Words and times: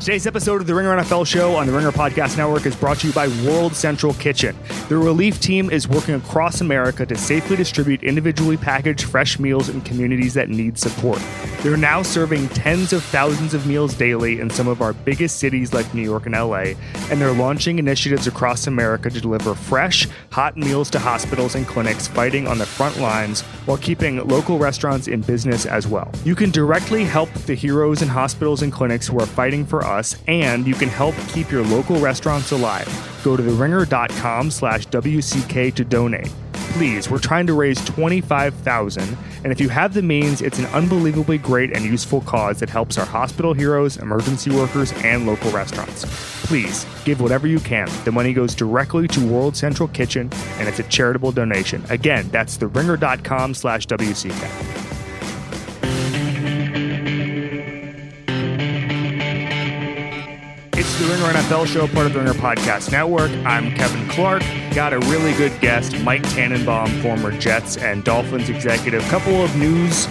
Today's 0.00 0.26
episode 0.26 0.62
of 0.62 0.66
the 0.66 0.74
Ringer 0.74 0.96
NFL 0.96 1.26
Show 1.26 1.56
on 1.56 1.66
the 1.66 1.74
Ringer 1.74 1.92
Podcast 1.92 2.38
Network 2.38 2.64
is 2.64 2.74
brought 2.74 3.00
to 3.00 3.08
you 3.08 3.12
by 3.12 3.28
World 3.44 3.76
Central 3.76 4.14
Kitchen. 4.14 4.56
The 4.88 4.96
relief 4.96 5.40
team 5.40 5.68
is 5.68 5.86
working 5.86 6.14
across 6.14 6.62
America 6.62 7.04
to 7.04 7.14
safely 7.18 7.54
distribute 7.54 8.02
individually 8.02 8.56
packaged 8.56 9.02
fresh 9.02 9.38
meals 9.38 9.68
in 9.68 9.82
communities 9.82 10.32
that 10.32 10.48
need 10.48 10.78
support. 10.78 11.20
They're 11.58 11.76
now 11.76 12.02
serving 12.02 12.48
tens 12.48 12.94
of 12.94 13.04
thousands 13.04 13.52
of 13.52 13.66
meals 13.66 13.92
daily 13.92 14.40
in 14.40 14.48
some 14.48 14.68
of 14.68 14.80
our 14.80 14.94
biggest 14.94 15.38
cities 15.38 15.74
like 15.74 15.92
New 15.92 16.00
York 16.00 16.24
and 16.24 16.34
LA, 16.34 16.72
and 17.10 17.20
they're 17.20 17.32
launching 17.32 17.78
initiatives 17.78 18.26
across 18.26 18.66
America 18.66 19.10
to 19.10 19.20
deliver 19.20 19.54
fresh, 19.54 20.08
hot 20.32 20.56
meals 20.56 20.88
to 20.88 20.98
hospitals 20.98 21.54
and 21.54 21.66
clinics 21.66 22.08
fighting 22.08 22.46
on 22.48 22.56
the 22.56 22.64
front 22.64 22.98
lines 23.00 23.44
while 23.66 23.78
keeping 23.78 24.16
local 24.28 24.58
restaurants 24.58 25.08
in 25.08 25.20
business 25.20 25.66
as 25.66 25.86
well. 25.86 26.10
You 26.24 26.34
can 26.34 26.50
directly 26.50 27.04
help 27.04 27.32
the 27.46 27.54
heroes 27.54 28.02
in 28.02 28.08
hospitals 28.08 28.62
and 28.62 28.72
clinics 28.72 29.06
who 29.06 29.18
are 29.20 29.26
fighting 29.26 29.64
for 29.64 29.84
us, 29.84 30.16
and 30.26 30.66
you 30.66 30.74
can 30.74 30.88
help 30.88 31.14
keep 31.28 31.50
your 31.50 31.64
local 31.64 31.98
restaurants 32.00 32.52
alive. 32.52 32.88
Go 33.24 33.36
to 33.36 33.42
theringer.com 33.42 34.50
slash 34.50 34.86
WCK 34.88 35.74
to 35.74 35.84
donate. 35.84 36.30
Please, 36.72 37.10
we're 37.10 37.18
trying 37.18 37.46
to 37.46 37.52
raise 37.52 37.80
25000 37.80 39.16
and 39.42 39.52
if 39.52 39.60
you 39.60 39.68
have 39.70 39.94
the 39.94 40.02
means, 40.02 40.42
it's 40.42 40.58
an 40.58 40.66
unbelievably 40.66 41.38
great 41.38 41.74
and 41.74 41.84
useful 41.84 42.20
cause 42.22 42.60
that 42.60 42.68
helps 42.68 42.98
our 42.98 43.06
hospital 43.06 43.54
heroes, 43.54 43.96
emergency 43.96 44.50
workers, 44.50 44.92
and 44.98 45.26
local 45.26 45.50
restaurants. 45.50 46.04
Please, 46.46 46.84
give 47.04 47.20
whatever 47.20 47.46
you 47.46 47.58
can. 47.60 47.88
The 48.04 48.12
money 48.12 48.34
goes 48.34 48.54
directly 48.54 49.08
to 49.08 49.26
World 49.26 49.56
Central 49.56 49.88
Kitchen, 49.88 50.30
and 50.58 50.68
it's 50.68 50.78
a 50.78 50.82
charitable 50.84 51.32
donation. 51.32 51.82
Again, 51.88 52.28
that's 52.30 52.58
theringer.com 52.58 53.54
slash 53.54 53.86
WCK. 53.86 54.76
It's 60.76 60.98
the 60.98 61.06
Ringer 61.06 61.38
NFL 61.38 61.66
show, 61.66 61.86
part 61.88 62.06
of 62.06 62.12
the 62.12 62.18
Ringer 62.18 62.34
Podcast 62.34 62.92
Network. 62.92 63.30
I'm 63.46 63.74
Kevin 63.74 64.06
Clark. 64.08 64.42
Got 64.74 64.92
a 64.92 65.00
really 65.00 65.32
good 65.32 65.60
guest, 65.60 65.98
Mike 66.02 66.22
Tannenbaum, 66.22 66.88
former 67.02 67.32
Jets 67.32 67.76
and 67.76 68.04
Dolphins 68.04 68.48
executive. 68.48 69.02
Couple 69.08 69.42
of 69.42 69.54
news 69.56 70.06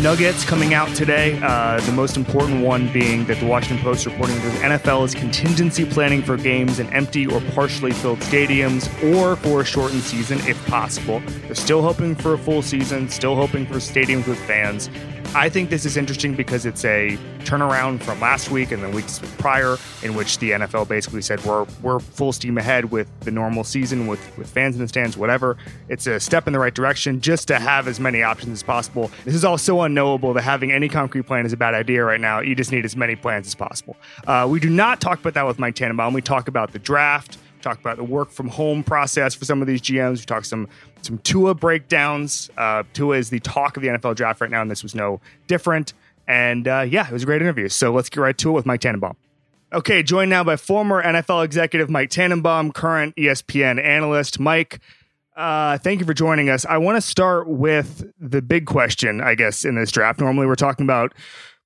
nuggets 0.00 0.44
coming 0.44 0.74
out 0.74 0.88
today. 0.94 1.40
Uh, 1.42 1.80
the 1.80 1.92
most 1.92 2.16
important 2.16 2.62
one 2.62 2.92
being 2.92 3.24
that 3.26 3.38
the 3.38 3.46
Washington 3.46 3.82
Post 3.82 4.04
reporting 4.04 4.36
that 4.36 4.52
the 4.52 4.58
NFL 4.76 5.04
is 5.06 5.14
contingency 5.14 5.86
planning 5.86 6.22
for 6.22 6.36
games 6.36 6.78
in 6.78 6.92
empty 6.92 7.26
or 7.26 7.40
partially 7.54 7.92
filled 7.92 8.18
stadiums 8.20 8.86
or 9.14 9.36
for 9.36 9.62
a 9.62 9.64
shortened 9.64 10.02
season 10.02 10.38
if 10.40 10.62
possible. 10.66 11.20
They're 11.46 11.54
still 11.54 11.82
hoping 11.82 12.14
for 12.14 12.34
a 12.34 12.38
full 12.38 12.62
season, 12.62 13.08
still 13.08 13.34
hoping 13.34 13.66
for 13.66 13.74
stadiums 13.74 14.26
with 14.26 14.38
fans. 14.40 14.90
I 15.34 15.48
think 15.48 15.70
this 15.70 15.86
is 15.86 15.96
interesting 15.96 16.34
because 16.34 16.66
it's 16.66 16.84
a 16.84 17.16
turnaround 17.38 18.02
from 18.02 18.20
last 18.20 18.50
week 18.50 18.70
and 18.70 18.82
the 18.82 18.90
weeks 18.90 19.18
prior, 19.38 19.78
in 20.02 20.14
which 20.14 20.38
the 20.38 20.50
NFL 20.50 20.88
basically 20.88 21.22
said 21.22 21.42
we're 21.44 21.64
we're 21.80 22.00
full 22.00 22.32
steam 22.32 22.58
ahead 22.58 22.90
with 22.90 23.08
the 23.20 23.30
normal 23.30 23.64
season 23.64 24.06
with 24.08 24.20
with 24.36 24.50
fans 24.50 24.76
in 24.76 24.82
the 24.82 24.88
stands, 24.88 25.16
whatever. 25.16 25.56
It's 25.88 26.06
a 26.06 26.20
step 26.20 26.46
in 26.46 26.52
the 26.52 26.58
right 26.58 26.74
direction 26.74 27.22
just 27.22 27.48
to 27.48 27.58
have 27.58 27.88
as 27.88 27.98
many 27.98 28.22
options 28.22 28.52
as 28.52 28.62
possible. 28.62 29.10
This 29.24 29.34
is 29.34 29.42
all 29.42 29.56
so 29.56 29.80
unknowable 29.80 30.34
that 30.34 30.42
having 30.42 30.70
any 30.70 30.90
concrete 30.90 31.22
plan 31.22 31.46
is 31.46 31.54
a 31.54 31.56
bad 31.56 31.72
idea 31.72 32.04
right 32.04 32.20
now. 32.20 32.40
You 32.40 32.54
just 32.54 32.70
need 32.70 32.84
as 32.84 32.94
many 32.94 33.16
plans 33.16 33.46
as 33.46 33.54
possible. 33.54 33.96
Uh, 34.26 34.46
we 34.50 34.60
do 34.60 34.68
not 34.68 35.00
talk 35.00 35.18
about 35.18 35.32
that 35.32 35.46
with 35.46 35.58
Mike 35.58 35.76
Tannenbaum. 35.76 36.12
We 36.12 36.20
talk 36.20 36.46
about 36.46 36.72
the 36.72 36.78
draft 36.78 37.38
talk 37.62 37.80
about 37.80 37.96
the 37.96 38.04
work 38.04 38.30
from 38.30 38.48
home 38.48 38.82
process 38.82 39.34
for 39.34 39.44
some 39.44 39.60
of 39.60 39.66
these 39.66 39.80
GMs. 39.80 40.18
We 40.18 40.24
talk 40.24 40.44
some 40.44 40.68
some 41.02 41.18
Tua 41.18 41.54
breakdowns. 41.54 42.50
Uh, 42.56 42.84
Tua 42.92 43.16
is 43.16 43.30
the 43.30 43.40
talk 43.40 43.76
of 43.76 43.82
the 43.82 43.88
NFL 43.88 44.16
draft 44.16 44.40
right 44.40 44.50
now, 44.50 44.62
and 44.62 44.70
this 44.70 44.82
was 44.82 44.94
no 44.94 45.20
different. 45.46 45.94
And 46.26 46.68
uh, 46.68 46.86
yeah, 46.88 47.06
it 47.06 47.12
was 47.12 47.22
a 47.22 47.26
great 47.26 47.42
interview. 47.42 47.68
So 47.68 47.92
let's 47.92 48.08
get 48.08 48.20
right 48.20 48.36
to 48.38 48.50
it 48.50 48.52
with 48.52 48.66
Mike 48.66 48.80
Tannenbaum. 48.80 49.16
Okay, 49.72 50.02
joined 50.02 50.28
now 50.28 50.44
by 50.44 50.56
former 50.56 51.02
NFL 51.02 51.44
executive 51.44 51.88
Mike 51.88 52.10
Tannenbaum, 52.10 52.72
current 52.72 53.16
ESPN 53.16 53.82
analyst. 53.82 54.38
Mike, 54.38 54.80
uh, 55.34 55.78
thank 55.78 56.00
you 56.00 56.06
for 56.06 56.12
joining 56.12 56.50
us. 56.50 56.66
I 56.66 56.76
want 56.76 56.96
to 56.96 57.00
start 57.00 57.48
with 57.48 58.04
the 58.20 58.42
big 58.42 58.66
question, 58.66 59.22
I 59.22 59.34
guess, 59.34 59.64
in 59.64 59.76
this 59.76 59.90
draft. 59.90 60.20
Normally, 60.20 60.46
we're 60.46 60.56
talking 60.56 60.84
about 60.84 61.14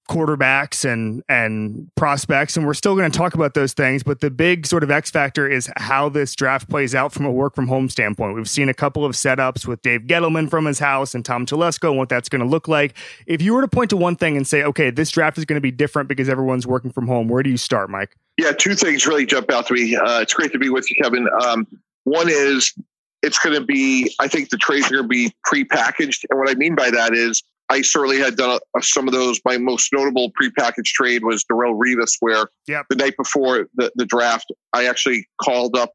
quarterbacks 0.07 0.85
and 0.91 1.23
and 1.29 1.91
prospects 1.97 2.57
and 2.57 2.67
we're 2.67 2.75
still 2.75 2.95
going 2.95 3.11
to 3.11 3.17
talk 3.17 3.35
about 3.35 3.55
those 3.55 3.73
things 3.73 4.03
but 4.03 4.21
the 4.21 4.31
big 4.31 4.67
sort 4.67 4.83
of 4.83 4.91
x 4.91 5.11
factor 5.11 5.49
is 5.49 5.71
how 5.77 6.09
this 6.09 6.35
draft 6.35 6.69
plays 6.69 6.95
out 6.95 7.13
from 7.13 7.27
a 7.27 7.31
work 7.31 7.55
from 7.55 7.69
home 7.69 7.89
standpoint. 7.89 8.35
We've 8.35 8.49
seen 8.49 8.69
a 8.69 8.75
couple 8.75 9.05
of 9.05 9.13
setups 9.13 9.67
with 9.67 9.83
dave 9.83 10.03
gettleman 10.03 10.49
from 10.49 10.67
his 10.67 10.79
house 10.79 11.15
and 11.15 11.25
tom 11.25 11.47
telesco 11.47 11.89
and 11.89 11.99
what 11.99 12.09
that's 12.09 12.29
going 12.29 12.41
to 12.41 12.47
look 12.47 12.69
like. 12.69 12.95
If 13.27 13.43
you 13.43 13.55
were 13.55 13.63
to 13.63 13.69
point 13.69 13.91
to 13.91 13.97
one 13.97 14.17
thing 14.17 14.37
and 14.37 14.47
say 14.47 14.63
okay 14.63 14.91
this 14.91 15.11
draft 15.11 15.39
is 15.39 15.45
going 15.45 15.57
to 15.57 15.61
be 15.61 15.71
different 15.71 16.09
because 16.09 16.29
everyone's 16.29 16.67
working 16.67 16.93
from 16.93 17.07
home 17.07 17.29
where 17.29 17.43
do 17.43 17.51
you 17.51 17.57
start 17.57 17.91
mike? 17.91 18.17
Yeah 18.39 18.53
two 18.53 18.75
things 18.75 19.07
really 19.07 19.27
jump 19.27 19.51
out 19.51 19.67
to 19.67 19.75
me. 19.75 19.97
Uh, 19.97 20.21
it's 20.21 20.35
great 20.35 20.53
to 20.53 20.59
be 20.59 20.69
with 20.69 20.91
you 20.91 20.97
kevin. 21.03 21.29
Um, 21.45 21.67
one 22.05 22.29
is 22.29 22.73
it's 23.23 23.39
going 23.39 23.59
to 23.59 23.65
be 23.65 24.15
i 24.21 24.29
think 24.29 24.51
the 24.51 24.57
trades 24.57 24.87
are 24.87 24.97
going 24.97 25.05
to 25.05 25.09
be 25.09 25.33
pre-packaged. 25.45 26.27
And 26.31 26.39
what 26.39 26.51
i 26.51 26.55
mean 26.55 26.75
by 26.75 26.91
that 26.91 27.13
is 27.13 27.43
I 27.69 27.83
certainly 27.83 28.19
had 28.19 28.37
done 28.37 28.59
a, 28.77 28.83
some 28.83 29.09
of 29.09 29.15
those. 29.15 29.41
My 29.45 29.59
most 29.59 29.93
notable 29.93 30.31
prepackaged 30.41 30.87
trade 30.87 31.25
was 31.25 31.45
Darrelle 31.51 31.79
Revis, 31.79 32.13
where 32.21 32.49
yep. 32.69 32.87
the 32.89 32.97
night 32.97 33.15
before 33.17 33.69
the, 33.75 33.91
the 33.97 34.07
draft, 34.07 34.53
I 34.73 34.87
actually 34.87 35.27
called 35.43 35.77
up 35.77 35.93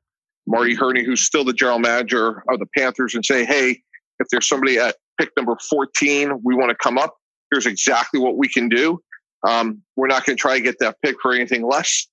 Marty 0.48 0.76
Hurney, 0.76 1.04
who's 1.04 1.22
still 1.22 1.46
the 1.46 1.54
general 1.54 1.80
manager 1.80 2.44
of 2.50 2.60
the 2.60 2.66
Panthers, 2.78 3.16
and 3.16 3.26
say, 3.26 3.46
"Hey, 3.46 3.82
if 4.20 4.28
there's 4.30 4.48
somebody 4.48 4.78
at 4.78 4.96
pick 5.20 5.30
number 5.38 5.56
14, 5.70 6.42
we 6.44 6.56
want 6.56 6.70
to 6.70 6.76
come 6.76 6.98
up. 6.98 7.16
Here's 7.52 7.66
exactly 7.66 8.20
what 8.20 8.38
we 8.38 8.48
can 8.48 8.70
do. 8.70 9.00
Um, 9.48 9.82
we're 9.96 10.08
not 10.08 10.26
going 10.26 10.38
to 10.38 10.42
try 10.42 10.58
to 10.58 10.64
get 10.64 10.78
that 10.80 10.98
pick 11.04 11.16
for 11.22 11.34
anything 11.34 11.68
less. 11.68 12.08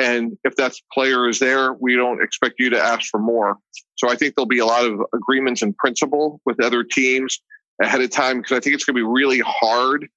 And 0.00 0.36
if 0.44 0.56
that 0.56 0.72
player 0.92 1.28
is 1.28 1.38
there, 1.38 1.72
we 1.74 1.94
don't 1.94 2.22
expect 2.22 2.56
you 2.58 2.70
to 2.70 2.80
ask 2.80 3.10
for 3.10 3.20
more. 3.20 3.58
So 3.96 4.08
I 4.08 4.16
think 4.16 4.34
there'll 4.34 4.46
be 4.46 4.58
a 4.58 4.66
lot 4.66 4.84
of 4.84 5.00
agreements 5.14 5.62
in 5.62 5.72
principle 5.74 6.40
with 6.44 6.62
other 6.62 6.82
teams 6.82 7.40
ahead 7.82 8.00
of 8.00 8.10
time 8.10 8.38
because 8.38 8.56
I 8.56 8.60
think 8.60 8.74
it's 8.74 8.84
going 8.84 8.94
to 8.96 9.00
be 9.00 9.08
really 9.08 9.40
hard 9.40 10.08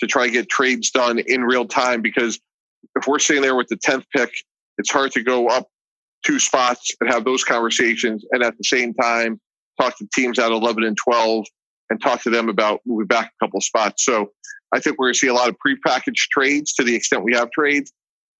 to 0.00 0.06
try 0.06 0.26
to 0.26 0.32
get 0.32 0.48
trades 0.48 0.90
done 0.90 1.18
in 1.18 1.42
real 1.42 1.66
time 1.66 2.02
because 2.02 2.40
if 2.96 3.06
we're 3.06 3.18
sitting 3.18 3.42
there 3.42 3.56
with 3.56 3.68
the 3.68 3.76
10th 3.76 4.04
pick, 4.14 4.32
it's 4.78 4.90
hard 4.90 5.12
to 5.12 5.22
go 5.22 5.48
up 5.48 5.68
two 6.24 6.38
spots 6.38 6.94
and 7.00 7.10
have 7.10 7.24
those 7.24 7.44
conversations 7.44 8.24
and 8.30 8.42
at 8.42 8.56
the 8.56 8.64
same 8.64 8.94
time 8.94 9.40
talk 9.80 9.96
to 9.98 10.06
teams 10.14 10.38
at 10.38 10.50
11 10.50 10.84
and 10.84 10.96
12 10.96 11.46
and 11.88 12.00
talk 12.00 12.22
to 12.22 12.30
them 12.30 12.48
about 12.48 12.80
moving 12.86 13.06
back 13.06 13.32
a 13.40 13.44
couple 13.44 13.60
spots. 13.60 14.04
So 14.04 14.30
I 14.72 14.80
think 14.80 14.98
we're 14.98 15.06
going 15.06 15.14
to 15.14 15.18
see 15.18 15.26
a 15.28 15.34
lot 15.34 15.48
of 15.48 15.56
prepackaged 15.64 16.28
trades 16.30 16.72
to 16.74 16.84
the 16.84 16.94
extent 16.94 17.24
we 17.24 17.34
have 17.34 17.50
trades. 17.50 17.92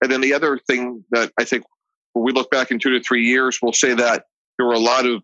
And 0.02 0.10
then 0.10 0.20
the 0.20 0.34
other 0.34 0.58
thing 0.58 1.04
that 1.10 1.32
I 1.38 1.44
think 1.44 1.64
when 2.12 2.24
we 2.24 2.32
look 2.32 2.50
back 2.50 2.70
in 2.70 2.78
two 2.78 2.90
to 2.90 3.00
three 3.00 3.24
years, 3.24 3.58
we'll 3.62 3.72
say 3.72 3.94
that 3.94 4.24
there 4.56 4.66
were 4.66 4.74
a 4.74 4.78
lot 4.78 5.06
of 5.06 5.22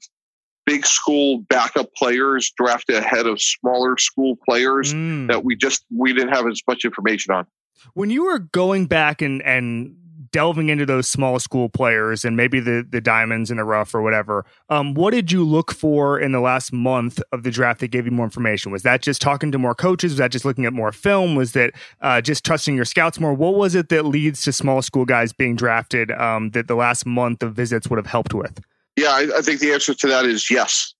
big 0.66 0.84
school 0.84 1.38
backup 1.49 1.94
players 1.94 2.53
drafted 2.56 2.97
ahead 2.97 3.27
of 3.27 3.41
smaller 3.41 3.97
school 3.97 4.37
players 4.44 4.93
mm. 4.93 5.28
that 5.28 5.44
we 5.44 5.56
just 5.56 5.84
we 5.97 6.12
didn't 6.12 6.34
have 6.34 6.47
as 6.47 6.60
much 6.69 6.84
information 6.84 7.32
on. 7.32 7.47
When 7.94 8.10
you 8.10 8.25
were 8.25 8.41
going 8.41 8.87
back 8.87 9.22
and 9.22 9.41
and 9.43 9.97
delving 10.32 10.69
into 10.69 10.84
those 10.84 11.06
small 11.06 11.38
school 11.38 11.69
players 11.69 12.25
and 12.25 12.37
maybe 12.37 12.59
the 12.59 12.87
the 12.88 13.00
diamonds 13.00 13.50
in 13.50 13.59
the 13.59 13.65
rough 13.65 13.94
or 13.94 14.03
whatever, 14.03 14.44
um, 14.69 14.93
what 14.94 15.12
did 15.12 15.31
you 15.31 15.44
look 15.44 15.72
for 15.72 16.19
in 16.19 16.32
the 16.32 16.41
last 16.41 16.72
month 16.72 17.22
of 17.32 17.44
the 17.44 17.50
draft 17.50 17.81
that 17.81 17.88
gave 17.88 18.05
you 18.05 18.10
more 18.10 18.26
information? 18.26 18.72
Was 18.72 18.82
that 18.82 19.03
just 19.03 19.22
talking 19.22 19.53
to 19.53 19.59
more 19.59 19.75
coaches? 19.75 20.12
Was 20.12 20.19
that 20.19 20.32
just 20.32 20.44
looking 20.44 20.66
at 20.66 20.72
more 20.72 20.93
film? 20.93 21.37
Was 21.37 21.53
that 21.53 21.72
uh, 22.00 22.21
just 22.21 22.44
trusting 22.44 22.75
your 22.75 22.84
scouts 22.84 23.21
more? 23.21 23.34
What 23.34 23.55
was 23.55 23.75
it 23.75 23.88
that 23.91 24.05
leads 24.05 24.43
to 24.43 24.53
small 24.53 24.82
school 24.82 25.05
guys 25.05 25.32
being 25.32 25.55
drafted 25.55 26.10
um, 26.10 26.50
that 26.50 26.66
the 26.66 26.75
last 26.75 27.06
month 27.06 27.43
of 27.43 27.55
visits 27.55 27.88
would 27.88 27.99
have 27.99 28.06
helped 28.06 28.34
with? 28.34 28.60
Yeah, 28.96 29.10
I, 29.10 29.38
I 29.38 29.42
think 29.42 29.60
the 29.60 29.72
answer 29.72 29.94
to 29.94 30.06
that 30.08 30.24
is 30.24 30.50
yes. 30.50 30.94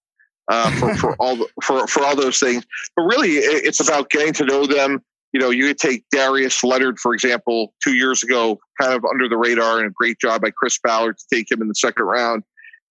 Uh, 0.49 0.71
for, 0.79 0.95
for 0.95 1.17
all 1.21 1.39
for 1.63 1.87
for 1.89 2.05
all 2.05 2.15
those 2.15 2.39
things, 2.39 2.65
but 2.95 3.03
really, 3.03 3.31
it's 3.31 3.81
about 3.81 4.11
getting 4.11 4.33
to 4.35 4.45
know 4.45 4.65
them. 4.67 5.03
You 5.33 5.41
know, 5.41 5.51
you 5.51 5.67
could 5.67 5.79
take 5.79 6.05
Darius 6.13 6.63
Leonard, 6.63 7.01
for 7.01 7.13
example, 7.13 7.75
two 7.83 7.95
years 7.95 8.23
ago, 8.23 8.61
kind 8.81 8.95
of 8.95 9.05
under 9.05 9.29
the 9.29 9.37
radar, 9.37 9.79
and 9.79 9.89
a 9.89 9.91
great 9.91 10.21
job 10.21 10.43
by 10.43 10.51
Chris 10.51 10.79
Ballard 10.79 11.19
to 11.19 11.25
take 11.35 11.51
him 11.51 11.61
in 11.61 11.69
the 11.69 11.75
second 11.75 12.05
round. 12.05 12.45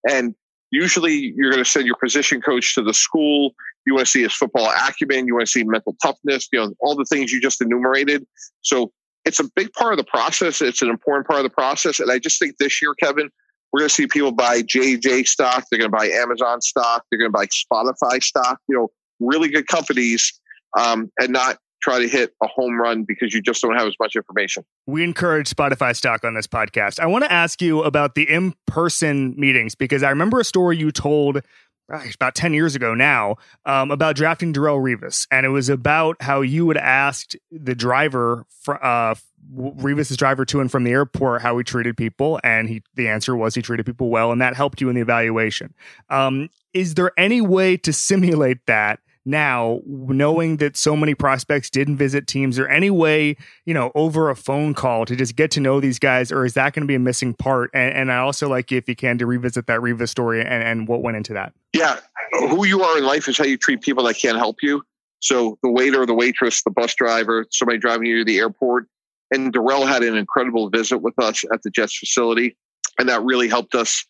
And 0.10 0.36
usually, 0.70 1.34
you're 1.38 1.50
going 1.50 1.64
to 1.64 1.70
send 1.70 1.86
your 1.86 1.96
position 1.96 2.42
coach 2.42 2.76
to 2.76 2.82
the 2.82 2.94
school. 2.94 3.56
You 3.86 3.94
want 3.94 4.08
to 4.08 4.12
see 4.12 4.24
his 4.24 4.34
football 4.34 4.70
acumen. 4.70 5.26
You 5.26 5.36
want 5.36 5.46
to 5.46 5.52
see 5.52 5.64
mental 5.64 5.96
toughness. 6.02 6.50
You 6.52 6.60
know, 6.60 6.74
all 6.82 6.96
the 6.96 7.06
things 7.06 7.32
you 7.32 7.40
just 7.40 7.62
enumerated. 7.62 8.28
So 8.62 8.92
it's 9.24 9.40
a 9.40 9.46
big 9.56 9.72
part 9.74 9.94
of 9.94 9.98
the 9.98 10.04
process. 10.04 10.62
It's 10.62 10.82
an 10.82 10.90
important 10.90 11.28
part 11.28 11.40
of 11.40 11.44
the 11.44 11.50
process. 11.50 12.00
And 12.00 12.12
I 12.12 12.20
just 12.20 12.38
think 12.38 12.58
this 12.58 12.82
year, 12.82 12.94
Kevin, 12.96 13.30
we're 13.76 13.80
going 13.80 13.90
to 13.90 13.94
see 13.94 14.08
people 14.08 14.32
buy 14.32 14.62
JJ 14.62 15.28
stock. 15.28 15.66
They're 15.70 15.78
going 15.78 15.92
to 15.92 15.98
buy 15.98 16.08
Amazon 16.08 16.62
stock. 16.62 17.04
They're 17.12 17.20
going 17.20 17.30
to 17.30 17.38
buy 17.38 17.48
Spotify 17.48 18.24
stock. 18.24 18.58
You 18.70 18.78
know, 18.78 18.88
really 19.20 19.50
good 19.50 19.68
companies, 19.68 20.40
um, 20.80 21.12
and 21.20 21.34
not 21.34 21.58
try 21.82 22.00
to 22.00 22.08
hit 22.08 22.32
a 22.42 22.48
home 22.48 22.80
run 22.80 23.04
because 23.06 23.34
you 23.34 23.42
just 23.42 23.62
don't 23.62 23.76
have 23.76 23.86
as 23.86 23.96
much 24.00 24.16
information. 24.16 24.64
We 24.88 25.04
encourage 25.04 25.50
Spotify 25.50 25.94
stock 25.94 26.24
on 26.24 26.36
this 26.36 26.48
podcast. 26.48 27.02
I 27.02 27.06
want 27.08 27.26
to 27.26 27.32
ask 27.32 27.62
you 27.62 27.84
about 27.84 28.16
the 28.16 28.24
in-person 28.30 29.36
meetings 29.38 29.76
because 29.76 30.04
I 30.04 30.10
remember 30.10 30.40
a 30.40 30.46
story 30.46 30.78
you 30.78 30.90
told 30.90 31.42
about 31.90 32.36
10 32.36 32.54
years 32.54 32.76
ago 32.76 32.94
now 32.94 33.36
um, 33.66 33.92
about 33.92 34.16
drafting 34.16 34.54
Darrelle 34.54 34.82
Revis. 34.82 35.28
And 35.32 35.46
it 35.46 35.50
was 35.50 35.70
about 35.70 36.22
how 36.22 36.42
you 36.42 36.68
had 36.70 36.78
asked 36.78 37.36
the 37.52 37.76
driver, 37.76 38.46
uh, 38.68 39.16
Revis's 39.54 40.18
driver 40.18 40.46
to 40.46 40.60
and 40.60 40.72
from 40.72 40.84
the 40.84 40.92
airport, 40.92 41.42
how 41.42 41.58
he 41.58 41.64
treated 41.64 41.96
people. 41.96 42.40
And 42.44 42.68
he, 42.68 42.82
the 42.96 43.08
answer 43.08 43.36
was 43.36 43.56
he 43.56 43.62
treated 43.62 43.86
people 43.86 44.10
well. 44.10 44.32
And 44.32 44.42
that 44.42 44.56
helped 44.56 44.82
you 44.82 44.90
in 44.90 44.96
the 44.96 45.02
evaluation. 45.02 45.74
Um, 46.10 46.50
is 46.74 46.96
there 46.96 47.12
any 47.18 47.42
way 47.42 47.78
to 47.78 47.94
simulate 47.94 48.66
that 48.66 49.00
now, 49.26 49.82
knowing 49.86 50.58
that 50.58 50.78
so 50.78 50.96
many 50.96 51.16
prospects 51.16 51.70
didn't 51.70 51.98
visit 51.98 52.28
teams, 52.28 52.60
or 52.60 52.68
any 52.68 52.92
way, 52.92 53.36
you 53.66 53.74
know, 53.74 53.92
over 53.96 54.30
a 54.30 54.36
phone 54.36 54.74
call 54.76 55.06
to 55.06 55.16
just 55.16 55.36
get 55.36 55.50
to 55.52 55.60
know 55.60 55.80
these 55.80 55.98
guys, 55.98 56.32
or 56.32 56.46
is 56.46 56.54
that 56.54 56.74
going 56.74 56.82
to 56.82 56.88
be 56.88 56.96
a 56.96 57.00
missing 57.00 57.34
part? 57.34 57.72
And, 57.74 57.94
and 57.94 58.12
I 58.12 58.18
also 58.18 58.48
like 58.48 58.72
if 58.72 58.88
you 58.88 58.96
can 58.96 59.18
to 59.18 59.26
revisit 59.26 59.66
that 59.68 59.80
Revis 59.80 60.10
story 60.10 60.42
and, 60.42 60.50
and 60.50 60.88
what 60.88 61.02
went 61.02 61.18
into 61.18 61.34
that. 61.34 61.54
Yeah, 61.74 62.00
who 62.34 62.66
you 62.66 62.84
are 62.84 62.98
in 62.98 63.04
life 63.04 63.28
is 63.28 63.38
how 63.38 63.46
you 63.46 63.58
treat 63.58 63.82
people 63.82 64.04
that 64.04 64.18
can't 64.20 64.38
help 64.38 64.58
you. 64.62 64.84
So 65.22 65.58
the 65.64 65.72
waiter, 65.72 66.06
the 66.06 66.14
waitress, 66.14 66.62
the 66.62 66.70
bus 66.70 66.94
driver, 66.94 67.46
somebody 67.50 67.80
driving 67.80 68.06
you 68.06 68.20
to 68.20 68.26
the 68.26 68.38
airport, 68.38 68.88
and 69.32 69.52
Darrelle 69.52 69.88
had 69.88 70.04
an 70.04 70.16
incredible 70.16 70.70
visit 70.70 71.00
with 71.00 71.18
us 71.18 71.44
at 71.52 71.64
the 71.64 71.72
Jets 71.72 71.98
facility, 71.98 72.56
and 73.00 73.10
that 73.10 73.24
really 73.24 73.48
helped 73.48 73.74
us 73.74 74.06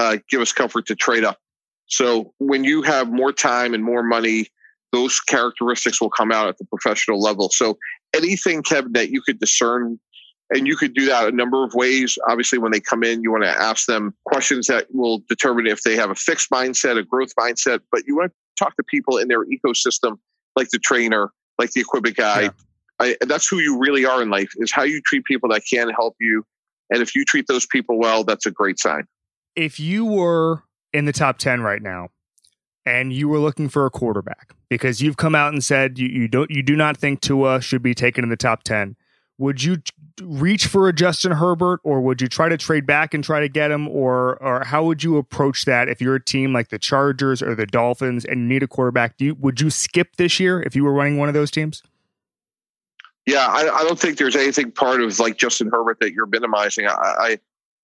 uh, 0.00 0.16
give 0.30 0.40
us 0.40 0.52
comfort 0.52 0.86
to 0.86 0.94
trade 0.94 1.24
up 1.24 1.38
so 1.86 2.32
when 2.38 2.64
you 2.64 2.82
have 2.82 3.10
more 3.10 3.32
time 3.32 3.74
and 3.74 3.84
more 3.84 4.02
money, 4.02 4.48
those 4.92 5.20
characteristics 5.20 6.00
will 6.00 6.10
come 6.10 6.32
out 6.32 6.48
at 6.48 6.58
the 6.58 6.64
professional 6.64 7.20
level. 7.20 7.50
So 7.50 7.78
anything, 8.14 8.62
Kevin, 8.62 8.92
that 8.92 9.10
you 9.10 9.20
could 9.20 9.38
discern, 9.38 9.98
and 10.50 10.66
you 10.66 10.76
could 10.76 10.94
do 10.94 11.06
that 11.06 11.28
a 11.28 11.32
number 11.32 11.64
of 11.64 11.74
ways. 11.74 12.18
Obviously, 12.28 12.58
when 12.58 12.72
they 12.72 12.80
come 12.80 13.02
in, 13.02 13.22
you 13.22 13.32
want 13.32 13.44
to 13.44 13.50
ask 13.50 13.86
them 13.86 14.14
questions 14.26 14.68
that 14.68 14.86
will 14.92 15.22
determine 15.28 15.66
if 15.66 15.82
they 15.82 15.96
have 15.96 16.10
a 16.10 16.14
fixed 16.14 16.50
mindset, 16.50 16.98
a 16.98 17.02
growth 17.02 17.34
mindset, 17.38 17.80
but 17.90 18.02
you 18.06 18.16
want 18.16 18.30
to 18.30 18.64
talk 18.64 18.76
to 18.76 18.82
people 18.84 19.18
in 19.18 19.28
their 19.28 19.44
ecosystem, 19.44 20.18
like 20.54 20.68
the 20.70 20.78
trainer, 20.78 21.30
like 21.58 21.72
the 21.72 21.80
equipment 21.80 22.16
guy. 22.16 22.42
Yeah. 22.42 22.50
I, 22.98 23.16
that's 23.20 23.46
who 23.46 23.58
you 23.58 23.78
really 23.78 24.06
are 24.06 24.22
in 24.22 24.30
life 24.30 24.50
is 24.56 24.72
how 24.72 24.84
you 24.84 25.02
treat 25.04 25.24
people 25.24 25.50
that 25.50 25.62
can 25.70 25.90
help 25.90 26.16
you. 26.18 26.44
And 26.90 27.02
if 27.02 27.14
you 27.14 27.24
treat 27.24 27.46
those 27.46 27.66
people 27.66 27.98
well, 27.98 28.24
that's 28.24 28.46
a 28.46 28.50
great 28.50 28.78
sign. 28.78 29.04
If 29.54 29.80
you 29.80 30.04
were 30.04 30.62
in 30.96 31.04
the 31.04 31.12
top 31.12 31.38
10 31.38 31.60
right 31.60 31.82
now 31.82 32.08
and 32.86 33.12
you 33.12 33.28
were 33.28 33.38
looking 33.38 33.68
for 33.68 33.84
a 33.84 33.90
quarterback 33.90 34.54
because 34.70 35.02
you've 35.02 35.16
come 35.16 35.34
out 35.34 35.52
and 35.52 35.62
said 35.62 35.98
you, 35.98 36.08
you 36.08 36.28
don't 36.28 36.50
you 36.50 36.62
do 36.62 36.76
not 36.76 36.96
think 36.96 37.20
Tua 37.20 37.60
should 37.60 37.82
be 37.82 37.94
taken 37.94 38.24
in 38.24 38.30
the 38.30 38.36
top 38.36 38.62
10 38.62 38.96
would 39.38 39.62
you 39.62 39.76
reach 40.22 40.66
for 40.66 40.88
a 40.88 40.94
Justin 40.94 41.32
Herbert 41.32 41.80
or 41.84 42.00
would 42.00 42.22
you 42.22 42.28
try 42.28 42.48
to 42.48 42.56
trade 42.56 42.86
back 42.86 43.12
and 43.12 43.22
try 43.22 43.40
to 43.40 43.48
get 43.48 43.70
him 43.70 43.86
or 43.88 44.42
or 44.42 44.64
how 44.64 44.84
would 44.84 45.02
you 45.02 45.18
approach 45.18 45.66
that 45.66 45.88
if 45.88 46.00
you're 46.00 46.14
a 46.14 46.24
team 46.24 46.52
like 46.52 46.68
the 46.68 46.78
Chargers 46.78 47.42
or 47.42 47.54
the 47.54 47.66
Dolphins 47.66 48.24
and 48.24 48.48
need 48.48 48.62
a 48.62 48.68
quarterback? 48.68 49.18
Do 49.18 49.26
you 49.26 49.34
would 49.34 49.60
you 49.60 49.68
skip 49.68 50.16
this 50.16 50.40
year 50.40 50.62
if 50.62 50.74
you 50.74 50.84
were 50.84 50.92
running 50.92 51.18
one 51.18 51.28
of 51.28 51.34
those 51.34 51.50
teams? 51.50 51.82
Yeah 53.26 53.46
I, 53.46 53.68
I 53.68 53.82
don't 53.82 53.98
think 53.98 54.16
there's 54.16 54.36
anything 54.36 54.70
part 54.70 55.02
of 55.02 55.18
like 55.18 55.36
Justin 55.36 55.68
Herbert 55.70 56.00
that 56.00 56.12
you're 56.12 56.26
minimizing. 56.26 56.86
I, 56.86 56.92
I 56.92 57.38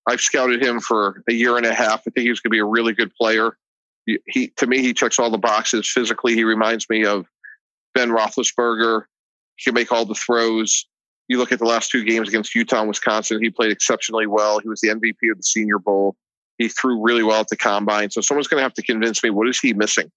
I've 0.07 0.21
scouted 0.21 0.63
him 0.63 0.79
for 0.79 1.23
a 1.29 1.33
year 1.33 1.57
and 1.57 1.65
a 1.65 1.73
half. 1.73 2.01
I 2.01 2.11
think 2.11 2.27
he's 2.27 2.39
going 2.39 2.49
to 2.49 2.55
be 2.55 2.59
a 2.59 2.65
really 2.65 2.93
good 2.93 3.13
player. 3.15 3.57
He, 4.05 4.49
to 4.57 4.67
me, 4.67 4.81
he 4.81 4.93
checks 4.93 5.17
all 5.17 5.29
the 5.29 5.37
boxes. 5.37 5.89
Physically, 5.89 6.35
he 6.35 6.43
reminds 6.43 6.89
me 6.89 7.05
of 7.05 7.25
Ben 7.93 8.09
Roethlisberger. 8.09 9.03
He 9.55 9.63
can 9.63 9.73
make 9.73 9.91
all 9.91 10.05
the 10.05 10.15
throws. 10.15 10.85
You 11.29 11.37
look 11.37 11.53
at 11.53 11.59
the 11.59 11.65
last 11.65 11.89
two 11.89 12.03
games 12.03 12.27
against 12.27 12.53
Utah 12.53 12.79
and 12.79 12.89
Wisconsin. 12.89 13.41
He 13.41 13.49
played 13.49 13.71
exceptionally 13.71 14.27
well. 14.27 14.59
He 14.59 14.67
was 14.67 14.81
the 14.81 14.89
MVP 14.89 15.31
of 15.31 15.37
the 15.37 15.43
Senior 15.43 15.79
Bowl. 15.79 16.17
He 16.57 16.67
threw 16.67 17.01
really 17.01 17.23
well 17.23 17.39
at 17.39 17.47
the 17.47 17.55
combine. 17.55 18.09
So 18.09 18.19
someone's 18.19 18.47
going 18.47 18.59
to 18.59 18.63
have 18.63 18.73
to 18.73 18.83
convince 18.83 19.23
me 19.23 19.29
what 19.29 19.47
is 19.47 19.59
he 19.59 19.73
missing. 19.73 20.11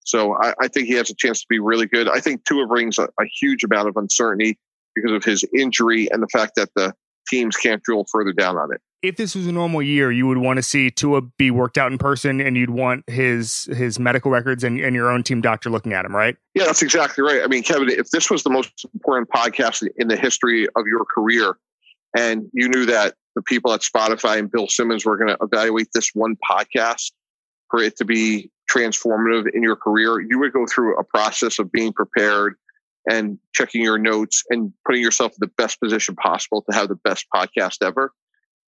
So 0.00 0.34
I, 0.34 0.54
I 0.60 0.68
think 0.68 0.88
he 0.88 0.94
has 0.94 1.10
a 1.10 1.14
chance 1.14 1.40
to 1.42 1.46
be 1.48 1.58
really 1.58 1.86
good. 1.86 2.08
I 2.08 2.20
think 2.20 2.44
Tua 2.44 2.66
brings 2.66 2.98
a, 2.98 3.04
a 3.20 3.24
huge 3.40 3.62
amount 3.62 3.88
of 3.88 3.96
uncertainty 3.96 4.58
because 4.94 5.12
of 5.12 5.22
his 5.22 5.44
injury 5.56 6.10
and 6.10 6.22
the 6.22 6.28
fact 6.28 6.56
that 6.56 6.70
the 6.74 6.94
teams 7.28 7.56
can't 7.56 7.82
drill 7.82 8.04
further 8.10 8.32
down 8.32 8.56
on 8.56 8.72
it 8.72 8.80
if 9.02 9.16
this 9.16 9.34
was 9.34 9.46
a 9.46 9.52
normal 9.52 9.80
year, 9.80 10.10
you 10.10 10.26
would 10.26 10.38
want 10.38 10.56
to 10.56 10.62
see 10.62 10.90
Tua 10.90 11.22
be 11.22 11.50
worked 11.50 11.78
out 11.78 11.92
in 11.92 11.98
person, 11.98 12.40
and 12.40 12.56
you'd 12.56 12.70
want 12.70 13.08
his 13.08 13.64
his 13.66 13.98
medical 13.98 14.30
records 14.30 14.64
and, 14.64 14.80
and 14.80 14.94
your 14.94 15.10
own 15.10 15.22
team 15.22 15.40
doctor 15.40 15.70
looking 15.70 15.92
at 15.92 16.04
him, 16.04 16.14
right? 16.14 16.36
Yeah, 16.54 16.64
that's 16.64 16.82
exactly 16.82 17.22
right. 17.22 17.42
I 17.42 17.46
mean, 17.46 17.62
Kevin, 17.62 17.88
if 17.90 18.10
this 18.10 18.30
was 18.30 18.42
the 18.42 18.50
most 18.50 18.84
important 18.92 19.28
podcast 19.30 19.86
in 19.96 20.08
the 20.08 20.16
history 20.16 20.66
of 20.74 20.86
your 20.86 21.04
career, 21.04 21.56
and 22.16 22.48
you 22.52 22.68
knew 22.68 22.86
that 22.86 23.14
the 23.36 23.42
people 23.42 23.72
at 23.72 23.82
Spotify 23.82 24.38
and 24.38 24.50
Bill 24.50 24.66
Simmons 24.68 25.04
were 25.04 25.16
going 25.16 25.28
to 25.28 25.38
evaluate 25.40 25.88
this 25.94 26.10
one 26.14 26.36
podcast 26.50 27.12
for 27.70 27.80
it 27.80 27.96
to 27.98 28.04
be 28.04 28.50
transformative 28.70 29.46
in 29.54 29.62
your 29.62 29.76
career, 29.76 30.20
you 30.20 30.38
would 30.40 30.52
go 30.52 30.66
through 30.66 30.98
a 30.98 31.04
process 31.04 31.58
of 31.58 31.70
being 31.70 31.92
prepared 31.92 32.56
and 33.10 33.38
checking 33.54 33.82
your 33.82 33.98
notes 33.98 34.42
and 34.50 34.72
putting 34.86 35.02
yourself 35.02 35.32
in 35.32 35.38
the 35.40 35.52
best 35.56 35.80
position 35.80 36.14
possible 36.14 36.62
to 36.62 36.76
have 36.76 36.88
the 36.88 36.96
best 36.96 37.26
podcast 37.34 37.76
ever. 37.82 38.12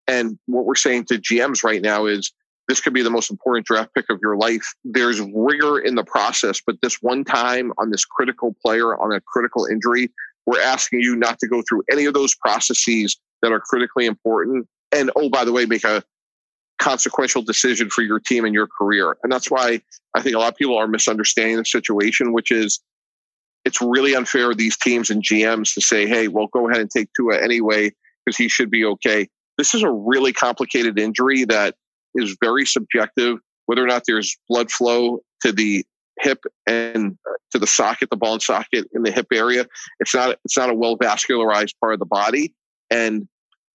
And 0.07 0.39
what 0.47 0.65
we're 0.65 0.75
saying 0.75 1.05
to 1.07 1.15
GMs 1.15 1.63
right 1.63 1.83
now 1.83 2.07
is 2.07 2.33
this 2.69 2.81
could 2.81 2.95
be 2.95 3.03
the 3.03 3.11
most 3.11 3.31
important 3.31 3.67
draft 3.67 3.95
pick 3.95 4.07
of 4.11 4.19
your 4.23 4.37
life. 4.37 4.75
There's 4.85 5.21
rigor 5.35 5.79
in 5.79 5.97
the 5.97 6.05
process, 6.05 6.61
but 6.65 6.77
this 6.83 6.99
one 7.01 7.25
time 7.25 7.73
on 7.79 7.91
this 7.91 8.05
critical 8.05 8.55
player 8.65 8.97
on 9.01 9.13
a 9.13 9.21
critical 9.21 9.67
injury, 9.67 10.11
we're 10.47 10.61
asking 10.61 11.01
you 11.01 11.17
not 11.17 11.39
to 11.41 11.49
go 11.49 11.63
through 11.69 11.83
any 11.91 12.07
of 12.07 12.15
those 12.15 12.35
processes 12.35 13.17
that 13.43 13.53
are 13.53 13.61
critically 13.61 14.07
important. 14.07 14.67
And 14.93 15.11
oh, 15.17 15.29
by 15.29 15.45
the 15.45 15.53
way, 15.53 15.67
make 15.67 15.85
a 15.85 16.03
consequential 16.81 17.43
decision 17.43 17.91
for 17.91 18.03
your 18.03 18.19
team 18.19 18.45
and 18.45 18.55
your 18.55 18.67
career. 18.67 19.17
And 19.23 19.31
that's 19.31 19.51
why 19.51 19.81
I 20.15 20.23
think 20.23 20.35
a 20.35 20.39
lot 20.39 20.53
of 20.53 20.57
people 20.57 20.77
are 20.79 20.89
misunderstanding 20.89 21.57
the 21.57 21.65
situation, 21.65 22.33
which 22.33 22.51
is 22.51 22.81
it's 23.65 23.81
really 23.81 24.15
unfair 24.15 24.51
of 24.51 24.57
these 24.57 24.77
teams 24.77 25.11
and 25.11 25.23
GMs 25.23 25.75
to 25.75 25.81
say, 25.81 26.07
hey, 26.07 26.29
well, 26.29 26.49
go 26.53 26.69
ahead 26.69 26.81
and 26.81 26.91
take 26.91 27.09
Tua 27.17 27.43
anyway 27.43 27.93
because 28.25 28.37
he 28.37 28.49
should 28.49 28.71
be 28.71 28.85
okay. 28.85 29.29
This 29.59 29.75
is 29.75 29.83
a 29.83 29.91
really 29.91 30.33
complicated 30.33 30.99
injury 30.99 31.45
that 31.45 31.75
is 32.15 32.37
very 32.43 32.65
subjective, 32.65 33.39
whether 33.67 33.85
or 33.85 33.87
not 33.87 34.05
there's 34.07 34.37
blood 34.49 34.71
flow 34.71 35.21
to 35.43 35.53
the 35.53 35.85
hip 36.21 36.45
and 36.67 37.19
to 37.53 37.59
the 37.59 37.67
socket, 37.67 38.11
the 38.11 38.17
ball 38.17 38.35
and 38.35 38.43
socket 38.43 38.87
in 38.95 39.03
the 39.03 39.11
hip 39.11 39.27
area. 39.33 39.67
It's 40.01 40.15
not 40.15 40.39
it's 40.45 40.57
not 40.57 40.71
a 40.71 40.75
well 40.75 40.97
vascularized 40.97 41.75
part 41.81 41.95
of 41.95 41.99
the 41.99 42.07
body, 42.07 42.55
and 42.91 43.29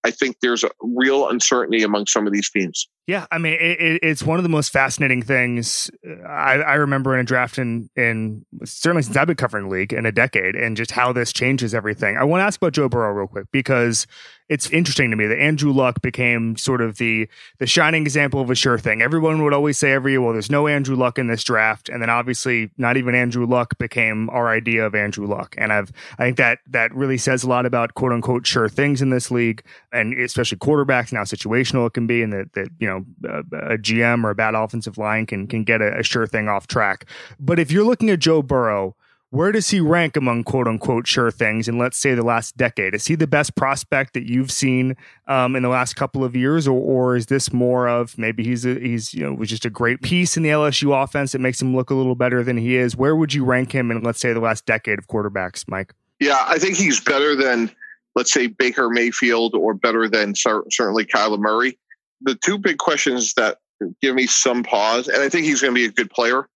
I 0.04 0.12
think 0.12 0.38
there's 0.42 0.64
a 0.64 0.72
real 0.82 1.30
uncertainty 1.30 1.84
among 1.84 2.08
some 2.08 2.28
of 2.28 2.34
these 2.34 2.50
teams. 2.50 2.88
Yeah, 3.08 3.28
I 3.30 3.38
mean, 3.38 3.54
it, 3.54 4.00
it's 4.02 4.24
one 4.24 4.40
of 4.40 4.44
the 4.44 4.50
most 4.50 4.70
fascinating 4.72 5.22
things. 5.22 5.92
Uh, 6.06 6.24
I, 6.24 6.56
I, 6.56 6.74
remember 6.74 7.14
in 7.14 7.20
a 7.20 7.24
draft 7.24 7.60
in, 7.60 7.88
in 7.96 8.46
certainly 8.64 9.04
since 9.04 9.16
I've 9.16 9.28
been 9.28 9.36
covering 9.36 9.70
league 9.70 9.94
in 9.94 10.08
a 10.08 10.12
decade, 10.12 10.56
and 10.56 10.76
just 10.76 10.90
how 10.90 11.14
this 11.14 11.32
changes 11.32 11.76
everything. 11.76 12.18
I 12.18 12.24
want 12.24 12.42
to 12.42 12.46
ask 12.46 12.60
about 12.60 12.74
Joe 12.74 12.90
Burrow 12.90 13.14
real 13.14 13.28
quick 13.28 13.46
because 13.52 14.08
it's 14.48 14.70
interesting 14.70 15.10
to 15.10 15.16
me 15.16 15.26
that 15.26 15.40
Andrew 15.40 15.72
Luck 15.72 16.02
became 16.02 16.56
sort 16.56 16.82
of 16.82 16.98
the 16.98 17.28
the 17.58 17.66
shining 17.66 18.04
example 18.04 18.42
of 18.42 18.50
a 18.50 18.56
sure 18.56 18.78
thing. 18.78 19.02
Everyone 19.02 19.44
would 19.44 19.54
always 19.54 19.78
say 19.78 19.92
every 19.92 20.12
year, 20.12 20.22
well, 20.22 20.34
there's 20.34 20.52
no 20.52 20.68
Andrew 20.68 20.96
Luck 20.96 21.18
in 21.18 21.28
this 21.28 21.44
draft, 21.44 21.90
and 21.90 22.02
then 22.02 22.10
obviously 22.10 22.70
not 22.78 22.96
even 22.96 23.16
Andrew 23.16 23.48
Luck 23.48 23.78
became 23.80 24.30
our 24.30 24.50
idea 24.50 24.86
of 24.86 24.94
Andrew 24.94 25.26
Luck. 25.26 25.56
And 25.58 25.74
I've 25.74 25.92
I 26.20 26.26
think 26.26 26.38
that 26.38 26.60
that 26.68 26.94
really 26.94 27.18
says 27.18 27.44
a 27.44 27.50
lot 27.50 27.66
about 27.66 27.96
quote 27.96 28.12
unquote 28.12 28.46
sure 28.46 28.70
things 28.70 29.02
in 29.02 29.10
this 29.10 29.32
league, 29.32 29.64
and 29.92 30.14
especially 30.20 30.60
quarterbacks 30.60 31.10
and 31.10 31.18
how 31.18 31.24
situational 31.24 31.88
it 31.88 31.94
can 31.94 32.06
be, 32.06 32.22
and 32.22 32.32
that 32.32 32.54
that 32.54 32.68
you 32.78 32.88
know 32.88 32.95
a, 33.24 33.40
a 33.74 33.78
GM 33.78 34.24
or 34.24 34.32
a 34.32 34.36
bad 34.36 34.56
offensive 34.56 34.98
line 34.98 35.26
can 35.26 35.48
can 35.48 35.64
get 35.64 35.82
a, 35.82 36.00
a 36.00 36.04
sure 36.04 36.28
thing 36.28 36.48
off 36.48 36.68
track. 36.68 37.06
But 37.40 37.60
if 37.60 37.72
you're 37.72 37.86
looking 37.86 38.10
at 38.10 38.20
Joe 38.20 38.42
Burrow 38.42 38.96
where 39.36 39.52
does 39.52 39.70
he 39.70 39.82
rank 39.82 40.16
among 40.16 40.46
quote 40.46 40.66
unquote 40.66 41.06
sure 41.08 41.30
things 41.30 41.68
in 41.68 41.78
let's 41.78 41.98
say 41.98 42.14
the 42.14 42.24
last 42.24 42.56
decade? 42.56 42.96
Is 42.96 43.06
he 43.06 43.16
the 43.16 43.28
best 43.28 43.56
prospect 43.56 44.14
that 44.14 44.30
you've 44.30 44.50
seen 44.50 44.96
um, 45.28 45.58
in 45.58 45.64
the 45.64 45.70
last 45.70 45.96
couple 45.96 46.24
of 46.24 46.38
years, 46.38 46.70
or, 46.70 46.80
or 46.80 47.18
is 47.18 47.26
this 47.26 47.52
more 47.52 47.90
of 47.90 48.18
maybe 48.18 48.46
he's 48.46 48.66
a, 48.66 48.76
he's 48.76 49.14
you 49.14 49.26
know 49.26 49.34
was 49.34 49.50
just 49.50 49.66
a 49.66 49.70
great 49.70 50.02
piece 50.02 50.38
in 50.38 50.44
the 50.44 50.50
LSU 50.50 51.04
offense 51.04 51.34
that 51.34 51.40
makes 51.40 51.62
him 51.62 51.76
look 51.76 51.90
a 51.90 51.96
little 51.96 52.16
better 52.16 52.44
than 52.44 52.56
he 52.56 52.78
is? 52.78 52.96
Where 52.96 53.16
would 53.16 53.34
you 53.34 53.44
rank 53.44 53.74
him 53.74 53.92
in 53.92 54.02
let's 54.04 54.22
say 54.22 54.32
the 54.32 54.40
last 54.40 54.66
decade 54.66 55.00
of 55.00 55.08
quarterbacks, 55.08 55.66
Mike? 55.68 55.94
Yeah, 56.22 56.42
I 56.48 56.58
think 56.58 56.78
he's 56.78 57.02
better 57.02 57.36
than 57.36 57.70
let's 58.16 58.32
say 58.32 58.48
Baker 58.48 58.90
Mayfield 58.90 59.54
or 59.54 59.74
better 59.74 60.08
than 60.08 60.34
certainly 60.36 61.06
Kyler 61.06 61.40
Murray. 61.40 61.78
The 62.22 62.36
two 62.36 62.58
big 62.58 62.78
questions 62.78 63.34
that 63.34 63.58
give 64.02 64.16
me 64.16 64.28
some 64.28 64.64
pause, 64.64 65.08
and 65.08 65.22
I 65.22 65.30
think 65.30 65.46
he's 65.46 65.62
going 65.62 65.74
to 65.74 65.80
be 65.80 65.86
a 65.86 65.92
good 65.92 66.10
player 66.10 66.48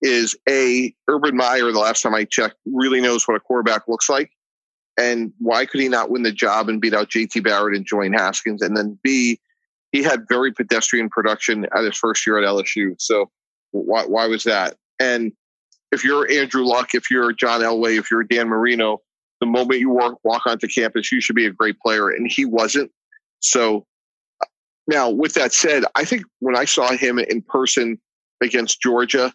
is 0.00 0.36
a 0.48 0.94
Urban 1.08 1.36
Meyer. 1.36 1.72
The 1.72 1.78
last 1.78 2.02
time 2.02 2.14
I 2.14 2.24
checked, 2.24 2.56
really 2.66 3.00
knows 3.00 3.26
what 3.26 3.36
a 3.36 3.40
quarterback 3.40 3.88
looks 3.88 4.08
like, 4.08 4.30
and 4.98 5.32
why 5.38 5.66
could 5.66 5.80
he 5.80 5.88
not 5.88 6.10
win 6.10 6.22
the 6.22 6.32
job 6.32 6.68
and 6.68 6.80
beat 6.80 6.94
out 6.94 7.08
J.T. 7.08 7.40
Barrett 7.40 7.76
and 7.76 7.88
Dwayne 7.88 8.16
Haskins? 8.16 8.62
And 8.62 8.76
then 8.76 8.98
B, 9.02 9.40
he 9.92 10.02
had 10.02 10.28
very 10.28 10.52
pedestrian 10.52 11.08
production 11.08 11.66
at 11.76 11.84
his 11.84 11.96
first 11.96 12.26
year 12.26 12.38
at 12.38 12.44
LSU. 12.44 12.94
So 13.00 13.30
why 13.72 14.04
why 14.04 14.26
was 14.26 14.44
that? 14.44 14.76
And 15.00 15.32
if 15.92 16.04
you're 16.04 16.30
Andrew 16.30 16.64
Luck, 16.64 16.90
if 16.94 17.10
you're 17.10 17.32
John 17.32 17.60
Elway, 17.60 17.98
if 17.98 18.10
you're 18.10 18.24
Dan 18.24 18.48
Marino, 18.48 19.00
the 19.40 19.46
moment 19.46 19.80
you 19.80 19.90
walk, 19.90 20.18
walk 20.24 20.46
onto 20.46 20.68
campus, 20.68 21.10
you 21.12 21.20
should 21.20 21.36
be 21.36 21.46
a 21.46 21.52
great 21.52 21.78
player, 21.80 22.08
and 22.08 22.30
he 22.30 22.44
wasn't. 22.44 22.90
So 23.40 23.86
now, 24.88 25.10
with 25.10 25.34
that 25.34 25.52
said, 25.52 25.84
I 25.94 26.04
think 26.04 26.24
when 26.40 26.56
I 26.56 26.64
saw 26.64 26.90
him 26.92 27.18
in 27.18 27.42
person 27.42 27.98
against 28.40 28.80
Georgia. 28.80 29.32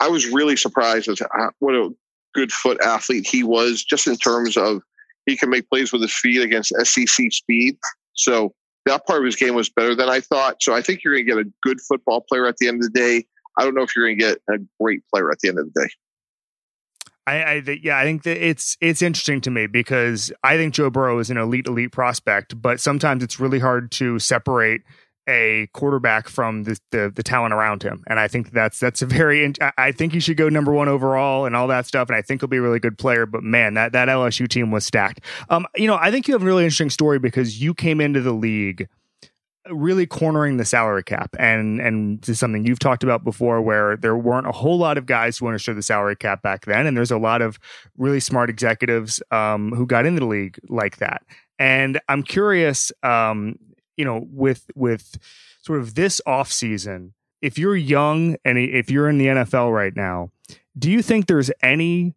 I 0.00 0.08
was 0.08 0.26
really 0.26 0.56
surprised 0.56 1.08
as 1.08 1.20
what 1.58 1.74
a 1.74 1.90
good 2.34 2.52
foot 2.52 2.80
athlete 2.82 3.26
he 3.26 3.42
was, 3.42 3.82
just 3.84 4.06
in 4.06 4.16
terms 4.16 4.56
of 4.56 4.82
he 5.26 5.36
can 5.36 5.50
make 5.50 5.68
plays 5.68 5.92
with 5.92 6.02
his 6.02 6.14
feet 6.14 6.42
against 6.42 6.72
SEC 6.84 7.32
speed. 7.32 7.76
So 8.14 8.54
that 8.86 9.06
part 9.06 9.20
of 9.20 9.26
his 9.26 9.36
game 9.36 9.54
was 9.54 9.68
better 9.68 9.94
than 9.94 10.08
I 10.08 10.20
thought. 10.20 10.62
So 10.62 10.74
I 10.74 10.82
think 10.82 11.02
you're 11.02 11.14
going 11.14 11.26
to 11.26 11.34
get 11.34 11.46
a 11.46 11.52
good 11.62 11.80
football 11.80 12.24
player 12.28 12.46
at 12.46 12.56
the 12.58 12.68
end 12.68 12.82
of 12.82 12.92
the 12.92 12.98
day. 12.98 13.26
I 13.58 13.64
don't 13.64 13.74
know 13.74 13.82
if 13.82 13.94
you're 13.94 14.06
going 14.06 14.18
to 14.18 14.24
get 14.24 14.38
a 14.48 14.58
great 14.80 15.02
player 15.12 15.30
at 15.30 15.40
the 15.40 15.48
end 15.48 15.58
of 15.58 15.72
the 15.72 15.80
day. 15.80 15.90
I, 17.28 17.62
I 17.66 17.78
yeah, 17.82 17.98
I 17.98 18.04
think 18.04 18.22
that 18.22 18.36
it's 18.44 18.76
it's 18.80 19.02
interesting 19.02 19.40
to 19.42 19.50
me 19.50 19.66
because 19.66 20.32
I 20.42 20.56
think 20.56 20.74
Joe 20.74 20.90
Burrow 20.90 21.18
is 21.18 21.30
an 21.30 21.36
elite 21.36 21.66
elite 21.66 21.92
prospect, 21.92 22.60
but 22.60 22.80
sometimes 22.80 23.22
it's 23.22 23.38
really 23.38 23.58
hard 23.58 23.90
to 23.92 24.18
separate 24.18 24.82
a 25.28 25.68
quarterback 25.74 26.26
from 26.26 26.64
the, 26.64 26.78
the, 26.90 27.12
the 27.14 27.22
talent 27.22 27.52
around 27.52 27.82
him, 27.82 28.02
and 28.06 28.18
I 28.18 28.28
think 28.28 28.50
that's 28.52 28.80
that's 28.80 29.02
a 29.02 29.06
very. 29.06 29.52
I 29.76 29.92
think 29.92 30.12
he 30.14 30.20
should 30.20 30.38
go 30.38 30.48
number 30.48 30.72
one 30.72 30.88
overall 30.88 31.44
and 31.44 31.54
all 31.54 31.68
that 31.68 31.86
stuff, 31.86 32.08
and 32.08 32.16
I 32.16 32.22
think 32.22 32.40
he'll 32.40 32.48
be 32.48 32.56
a 32.56 32.62
really 32.62 32.80
good 32.80 32.96
player. 32.96 33.26
But 33.26 33.42
man, 33.42 33.74
that 33.74 33.92
that 33.92 34.08
LSU 34.08 34.48
team 34.48 34.70
was 34.70 34.86
stacked. 34.86 35.20
Um, 35.50 35.66
you 35.76 35.86
know, 35.86 35.98
I 36.00 36.10
think 36.10 36.28
you 36.28 36.34
have 36.34 36.42
a 36.42 36.46
really 36.46 36.64
interesting 36.64 36.90
story 36.90 37.18
because 37.18 37.60
you 37.60 37.74
came 37.74 38.00
into 38.00 38.22
the 38.22 38.32
league 38.32 38.88
really 39.70 40.06
cornering 40.06 40.56
the 40.56 40.64
salary 40.64 41.02
cap. 41.02 41.34
And 41.38 41.80
and 41.80 42.28
is 42.28 42.38
something 42.38 42.64
you've 42.64 42.78
talked 42.78 43.02
about 43.02 43.24
before 43.24 43.60
where 43.60 43.96
there 43.96 44.16
weren't 44.16 44.46
a 44.46 44.52
whole 44.52 44.78
lot 44.78 44.98
of 44.98 45.06
guys 45.06 45.38
who 45.38 45.46
understood 45.46 45.76
the 45.76 45.82
salary 45.82 46.16
cap 46.16 46.42
back 46.42 46.66
then. 46.66 46.86
And 46.86 46.96
there's 46.96 47.10
a 47.10 47.18
lot 47.18 47.42
of 47.42 47.58
really 47.96 48.20
smart 48.20 48.50
executives 48.50 49.22
um, 49.30 49.72
who 49.72 49.86
got 49.86 50.06
into 50.06 50.20
the 50.20 50.26
league 50.26 50.58
like 50.68 50.98
that. 50.98 51.22
And 51.60 52.00
i'm 52.08 52.22
curious 52.22 52.92
um, 53.02 53.56
you 53.98 54.04
know, 54.04 54.26
with 54.32 54.70
with 54.74 55.18
sort 55.60 55.80
of 55.80 55.94
this 55.94 56.22
off 56.24 56.50
season, 56.50 57.12
if 57.42 57.58
you're 57.58 57.76
young 57.76 58.36
and 58.46 58.56
if 58.56 58.90
you're 58.90 59.10
in 59.10 59.18
the 59.18 59.26
NFL 59.26 59.74
right 59.74 59.94
now, 59.94 60.30
do 60.78 60.90
you 60.90 61.02
think 61.02 61.26
there's 61.26 61.50
any 61.62 62.14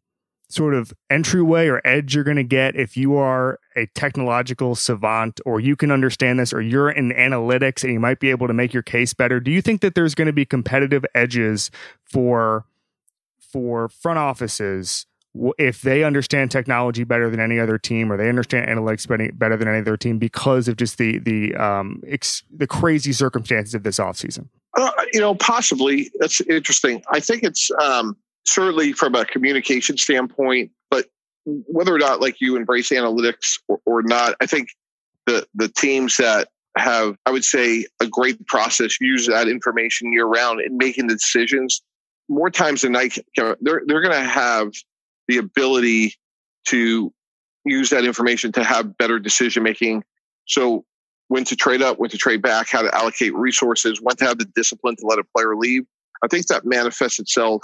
sort 0.53 0.73
of 0.73 0.93
entryway 1.09 1.67
or 1.67 1.81
edge 1.85 2.15
you're 2.15 2.23
going 2.23 2.37
to 2.37 2.43
get 2.43 2.75
if 2.75 2.97
you 2.97 3.15
are 3.15 3.59
a 3.75 3.85
technological 3.87 4.75
savant 4.75 5.39
or 5.45 5.59
you 5.59 5.75
can 5.75 5.91
understand 5.91 6.39
this 6.39 6.53
or 6.53 6.61
you're 6.61 6.89
in 6.89 7.11
analytics 7.11 7.83
and 7.83 7.93
you 7.93 7.99
might 7.99 8.19
be 8.19 8.29
able 8.29 8.47
to 8.47 8.53
make 8.53 8.73
your 8.73 8.83
case 8.83 9.13
better 9.13 9.39
do 9.39 9.51
you 9.51 9.61
think 9.61 9.81
that 9.81 9.95
there's 9.95 10.15
going 10.15 10.27
to 10.27 10.33
be 10.33 10.45
competitive 10.45 11.05
edges 11.15 11.71
for 12.03 12.65
for 13.39 13.89
front 13.89 14.17
offices 14.17 15.05
if 15.57 15.81
they 15.81 16.03
understand 16.03 16.51
technology 16.51 17.03
better 17.03 17.29
than 17.29 17.39
any 17.39 17.59
other 17.59 17.77
team 17.77 18.11
or 18.11 18.17
they 18.17 18.27
understand 18.27 18.67
analytics 18.67 19.07
better 19.37 19.55
than 19.55 19.67
any 19.67 19.79
other 19.79 19.95
team 19.95 20.17
because 20.17 20.67
of 20.67 20.75
just 20.75 20.97
the 20.97 21.19
the 21.19 21.55
um 21.55 22.01
ex, 22.07 22.43
the 22.55 22.67
crazy 22.67 23.13
circumstances 23.13 23.73
of 23.73 23.83
this 23.83 23.97
offseason? 23.97 24.49
Uh, 24.77 24.91
you 25.13 25.19
know 25.19 25.35
possibly. 25.35 26.11
That's 26.19 26.41
interesting. 26.41 27.01
I 27.11 27.19
think 27.19 27.43
it's 27.43 27.71
um 27.81 28.17
certainly 28.45 28.93
from 28.93 29.15
a 29.15 29.25
communication 29.25 29.97
standpoint 29.97 30.71
but 30.89 31.05
whether 31.45 31.93
or 31.93 31.99
not 31.99 32.21
like 32.21 32.35
you 32.39 32.55
embrace 32.55 32.89
analytics 32.89 33.59
or, 33.67 33.79
or 33.85 34.01
not 34.03 34.35
i 34.41 34.45
think 34.45 34.69
the 35.25 35.45
the 35.55 35.69
teams 35.69 36.17
that 36.17 36.49
have 36.77 37.15
i 37.25 37.31
would 37.31 37.45
say 37.45 37.85
a 37.99 38.07
great 38.07 38.45
process 38.47 38.99
use 39.01 39.27
that 39.27 39.47
information 39.47 40.11
year 40.11 40.25
round 40.25 40.61
in 40.61 40.77
making 40.77 41.07
the 41.07 41.15
decisions 41.15 41.81
more 42.29 42.49
times 42.49 42.81
than 42.81 42.93
not 42.93 43.11
they're 43.35 43.81
they're 43.85 44.01
going 44.01 44.11
to 44.11 44.29
have 44.29 44.71
the 45.27 45.37
ability 45.37 46.13
to 46.65 47.13
use 47.65 47.89
that 47.89 48.05
information 48.05 48.51
to 48.53 48.63
have 48.63 48.97
better 48.97 49.19
decision 49.19 49.63
making. 49.63 50.03
So 50.47 50.85
when 51.27 51.43
to 51.45 51.55
trade 51.55 51.81
up, 51.81 51.99
when 51.99 52.09
to 52.09 52.17
trade 52.17 52.41
back, 52.41 52.69
how 52.69 52.81
to 52.81 52.95
allocate 52.95 53.33
resources, 53.35 53.99
when 54.01 54.15
to 54.17 54.25
have 54.25 54.37
the 54.37 54.47
discipline 54.55 54.95
to 54.97 55.05
let 55.05 55.19
a 55.19 55.23
player 55.35 55.55
leave. 55.55 55.83
I 56.23 56.27
think 56.27 56.47
that 56.47 56.65
manifests 56.65 57.19
itself 57.19 57.63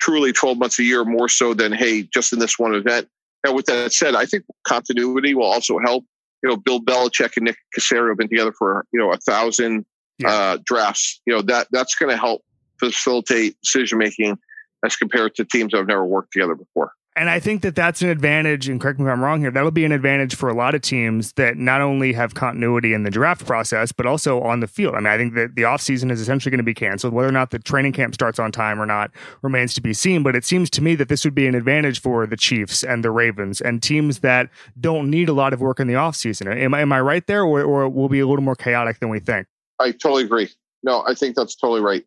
truly 0.00 0.32
12 0.32 0.58
months 0.58 0.78
a 0.78 0.82
year 0.82 1.04
more 1.04 1.28
so 1.28 1.54
than, 1.54 1.72
hey, 1.72 2.02
just 2.02 2.32
in 2.32 2.38
this 2.38 2.58
one 2.58 2.74
event. 2.74 3.08
Now, 3.44 3.54
with 3.54 3.66
that 3.66 3.92
said, 3.92 4.14
I 4.14 4.26
think 4.26 4.44
continuity 4.66 5.34
will 5.34 5.46
also 5.46 5.78
help. 5.78 6.04
You 6.42 6.50
know, 6.50 6.56
Bill 6.56 6.80
Belichick 6.80 7.36
and 7.36 7.44
Nick 7.44 7.56
Caserio 7.76 8.08
have 8.10 8.18
been 8.18 8.28
together 8.28 8.52
for, 8.52 8.86
you 8.92 9.00
know, 9.00 9.12
a 9.12 9.16
thousand 9.18 9.84
yeah. 10.18 10.28
uh, 10.28 10.58
drafts. 10.64 11.20
You 11.26 11.34
know, 11.34 11.42
that 11.42 11.68
that's 11.70 11.94
going 11.94 12.10
to 12.10 12.16
help 12.16 12.42
facilitate 12.78 13.56
decision 13.62 13.98
making 13.98 14.38
as 14.84 14.96
compared 14.96 15.34
to 15.34 15.44
teams 15.44 15.72
that 15.72 15.78
have 15.78 15.86
never 15.86 16.04
worked 16.04 16.32
together 16.32 16.54
before. 16.54 16.92
And 17.16 17.28
I 17.28 17.40
think 17.40 17.62
that 17.62 17.74
that's 17.74 18.02
an 18.02 18.08
advantage, 18.08 18.68
and 18.68 18.80
correct 18.80 19.00
me 19.00 19.06
if 19.06 19.10
I'm 19.10 19.20
wrong 19.20 19.40
here, 19.40 19.50
that'll 19.50 19.72
be 19.72 19.84
an 19.84 19.90
advantage 19.90 20.36
for 20.36 20.48
a 20.48 20.54
lot 20.54 20.76
of 20.76 20.82
teams 20.82 21.32
that 21.32 21.56
not 21.56 21.80
only 21.80 22.12
have 22.12 22.34
continuity 22.34 22.94
in 22.94 23.02
the 23.02 23.10
draft 23.10 23.44
process, 23.44 23.90
but 23.90 24.06
also 24.06 24.40
on 24.42 24.60
the 24.60 24.68
field. 24.68 24.94
I 24.94 24.98
mean, 24.98 25.08
I 25.08 25.16
think 25.16 25.34
that 25.34 25.56
the 25.56 25.62
offseason 25.62 26.12
is 26.12 26.20
essentially 26.20 26.50
going 26.50 26.58
to 26.58 26.64
be 26.64 26.72
canceled. 26.72 27.12
Whether 27.12 27.28
or 27.28 27.32
not 27.32 27.50
the 27.50 27.58
training 27.58 27.92
camp 27.92 28.14
starts 28.14 28.38
on 28.38 28.52
time 28.52 28.80
or 28.80 28.86
not 28.86 29.10
remains 29.42 29.74
to 29.74 29.80
be 29.80 29.92
seen. 29.92 30.22
But 30.22 30.36
it 30.36 30.44
seems 30.44 30.70
to 30.70 30.82
me 30.82 30.94
that 30.94 31.08
this 31.08 31.24
would 31.24 31.34
be 31.34 31.48
an 31.48 31.56
advantage 31.56 32.00
for 32.00 32.28
the 32.28 32.36
Chiefs 32.36 32.84
and 32.84 33.04
the 33.04 33.10
Ravens 33.10 33.60
and 33.60 33.82
teams 33.82 34.20
that 34.20 34.48
don't 34.78 35.10
need 35.10 35.28
a 35.28 35.32
lot 35.32 35.52
of 35.52 35.60
work 35.60 35.80
in 35.80 35.88
the 35.88 35.94
offseason. 35.94 36.46
Am, 36.54 36.74
am 36.74 36.92
I 36.92 37.00
right 37.00 37.26
there, 37.26 37.42
or, 37.42 37.62
or 37.62 37.88
will 37.88 38.08
be 38.08 38.20
a 38.20 38.26
little 38.26 38.44
more 38.44 38.56
chaotic 38.56 39.00
than 39.00 39.08
we 39.08 39.18
think? 39.18 39.48
I 39.80 39.90
totally 39.90 40.22
agree. 40.22 40.48
No, 40.84 41.02
I 41.06 41.14
think 41.14 41.34
that's 41.34 41.56
totally 41.56 41.80
right. 41.80 42.04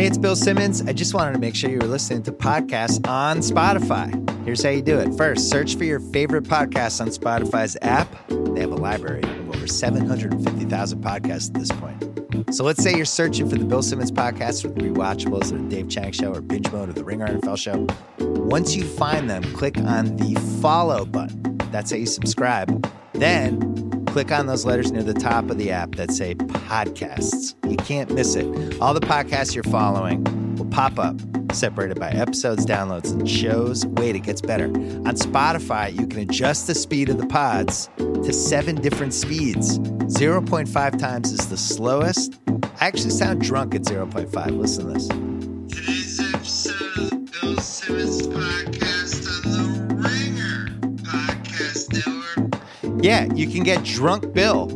Hey, 0.00 0.06
it's 0.06 0.16
Bill 0.16 0.34
Simmons. 0.34 0.80
I 0.80 0.94
just 0.94 1.12
wanted 1.12 1.32
to 1.32 1.38
make 1.38 1.54
sure 1.54 1.68
you 1.68 1.78
were 1.78 1.86
listening 1.86 2.22
to 2.22 2.32
podcasts 2.32 3.06
on 3.06 3.40
Spotify. 3.40 4.10
Here's 4.46 4.62
how 4.62 4.70
you 4.70 4.80
do 4.80 4.98
it. 4.98 5.14
First, 5.14 5.50
search 5.50 5.76
for 5.76 5.84
your 5.84 6.00
favorite 6.00 6.44
podcasts 6.44 7.02
on 7.02 7.08
Spotify's 7.08 7.76
app. 7.82 8.08
They 8.28 8.62
have 8.62 8.72
a 8.72 8.76
library 8.76 9.22
of 9.22 9.50
over 9.50 9.66
750,000 9.66 11.04
podcasts 11.04 11.48
at 11.48 11.54
this 11.54 11.70
point. 11.70 12.54
So 12.54 12.64
let's 12.64 12.82
say 12.82 12.96
you're 12.96 13.04
searching 13.04 13.46
for 13.50 13.56
the 13.56 13.64
Bill 13.66 13.82
Simmons 13.82 14.10
podcast 14.10 14.64
or 14.64 14.68
the 14.68 14.80
Rewatchables 14.80 15.52
or 15.52 15.58
the 15.58 15.68
Dave 15.68 15.90
Chang 15.90 16.12
Show 16.12 16.32
or 16.34 16.40
Binge 16.40 16.72
Mode 16.72 16.88
or 16.88 16.94
the 16.94 17.04
Ringer 17.04 17.26
NFL 17.26 17.58
Show. 17.58 17.86
Once 18.20 18.74
you 18.74 18.84
find 18.84 19.28
them, 19.28 19.42
click 19.52 19.76
on 19.76 20.16
the 20.16 20.34
follow 20.62 21.04
button. 21.04 21.58
That's 21.72 21.90
how 21.90 21.98
you 21.98 22.06
subscribe. 22.06 22.90
Then 23.12 23.69
click 24.10 24.32
on 24.32 24.46
those 24.46 24.64
letters 24.64 24.90
near 24.90 25.04
the 25.04 25.14
top 25.14 25.50
of 25.50 25.58
the 25.58 25.70
app 25.70 25.94
that 25.94 26.10
say 26.10 26.34
podcasts. 26.34 27.54
You 27.70 27.76
can't 27.76 28.12
miss 28.12 28.34
it. 28.34 28.44
All 28.80 28.92
the 28.92 29.00
podcasts 29.00 29.54
you're 29.54 29.62
following 29.64 30.24
will 30.56 30.66
pop 30.66 30.98
up, 30.98 31.14
separated 31.52 32.00
by 32.00 32.10
episodes, 32.10 32.66
downloads, 32.66 33.12
and 33.12 33.30
shows. 33.30 33.86
Wait, 33.86 34.16
it 34.16 34.20
gets 34.20 34.40
better. 34.40 34.66
On 34.66 35.14
Spotify, 35.14 35.96
you 35.96 36.08
can 36.08 36.20
adjust 36.20 36.66
the 36.66 36.74
speed 36.74 37.08
of 37.08 37.18
the 37.18 37.26
pods 37.26 37.88
to 37.98 38.32
seven 38.32 38.80
different 38.80 39.14
speeds. 39.14 39.78
0.5 39.78 40.98
times 40.98 41.32
is 41.32 41.48
the 41.48 41.56
slowest. 41.56 42.40
I 42.48 42.86
actually 42.86 43.10
sound 43.10 43.42
drunk 43.42 43.76
at 43.76 43.82
0.5. 43.82 44.58
Listen 44.58 44.86
to 44.86 44.92
this. 44.92 45.06
Today's 45.72 46.34
episode 46.34 47.12
of 47.12 47.40
Bill 47.40 47.56
Simmons 47.58 48.26
Yeah, 53.02 53.32
you 53.34 53.46
can 53.46 53.62
get 53.62 53.82
Drunk 53.82 54.34
Bill. 54.34 54.68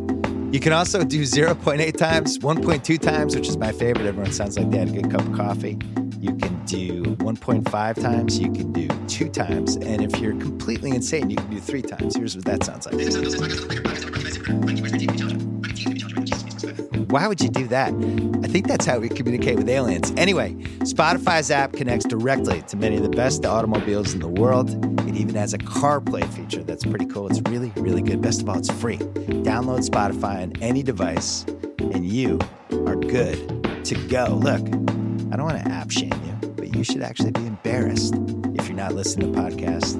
You 0.50 0.58
can 0.58 0.72
also 0.72 1.04
do 1.04 1.22
0.8 1.22 1.96
times, 1.96 2.38
1.2 2.38 2.98
times, 2.98 3.36
which 3.36 3.48
is 3.48 3.58
my 3.58 3.70
favorite. 3.70 4.06
Everyone 4.06 4.32
sounds 4.32 4.58
like 4.58 4.70
they 4.70 4.78
had 4.78 4.88
a 4.88 4.92
good 4.92 5.10
cup 5.10 5.20
of 5.20 5.34
coffee. 5.34 5.78
You 6.20 6.34
can 6.36 6.64
do 6.64 7.02
1.5 7.02 8.00
times, 8.00 8.38
you 8.38 8.50
can 8.50 8.72
do 8.72 8.88
two 9.08 9.28
times, 9.28 9.76
and 9.76 10.00
if 10.00 10.18
you're 10.20 10.32
completely 10.36 10.92
insane, 10.92 11.28
you 11.28 11.36
can 11.36 11.50
do 11.50 11.60
three 11.60 11.82
times. 11.82 12.16
Here's 12.16 12.34
what 12.34 12.46
that 12.46 12.64
sounds 12.64 12.86
like. 12.86 12.94
Why 17.10 17.28
would 17.28 17.42
you 17.42 17.50
do 17.50 17.66
that? 17.66 17.92
I 18.42 18.48
think 18.48 18.66
that's 18.66 18.86
how 18.86 19.00
we 19.00 19.10
communicate 19.10 19.56
with 19.56 19.68
aliens. 19.68 20.14
Anyway, 20.16 20.54
Spotify's 20.80 21.50
app 21.50 21.74
connects 21.74 22.06
directly 22.06 22.62
to 22.62 22.76
many 22.76 22.96
of 22.96 23.02
the 23.02 23.10
best 23.10 23.44
automobiles 23.44 24.14
in 24.14 24.20
the 24.20 24.28
world. 24.28 24.93
It 25.14 25.18
even 25.18 25.36
has 25.36 25.54
a 25.54 25.58
CarPlay 25.58 26.26
feature 26.34 26.64
that's 26.64 26.84
pretty 26.84 27.06
cool. 27.06 27.28
It's 27.28 27.40
really, 27.48 27.72
really 27.76 28.02
good. 28.02 28.20
Best 28.20 28.42
of 28.42 28.48
all, 28.48 28.58
it's 28.58 28.68
free. 28.68 28.98
Download 28.98 29.88
Spotify 29.88 30.42
on 30.42 30.52
any 30.60 30.82
device, 30.82 31.44
and 31.78 32.04
you 32.04 32.40
are 32.84 32.96
good 32.96 33.38
to 33.84 33.94
go. 34.08 34.26
Look, 34.42 34.60
I 34.60 35.36
don't 35.36 35.44
want 35.44 35.64
to 35.64 35.70
app 35.70 35.92
shame 35.92 36.10
you, 36.26 36.48
but 36.48 36.74
you 36.74 36.82
should 36.82 37.02
actually 37.02 37.30
be 37.30 37.46
embarrassed 37.46 38.14
if 38.56 38.66
you're 38.66 38.76
not 38.76 38.92
listening 38.92 39.32
to 39.32 39.40
podcasts 39.40 39.94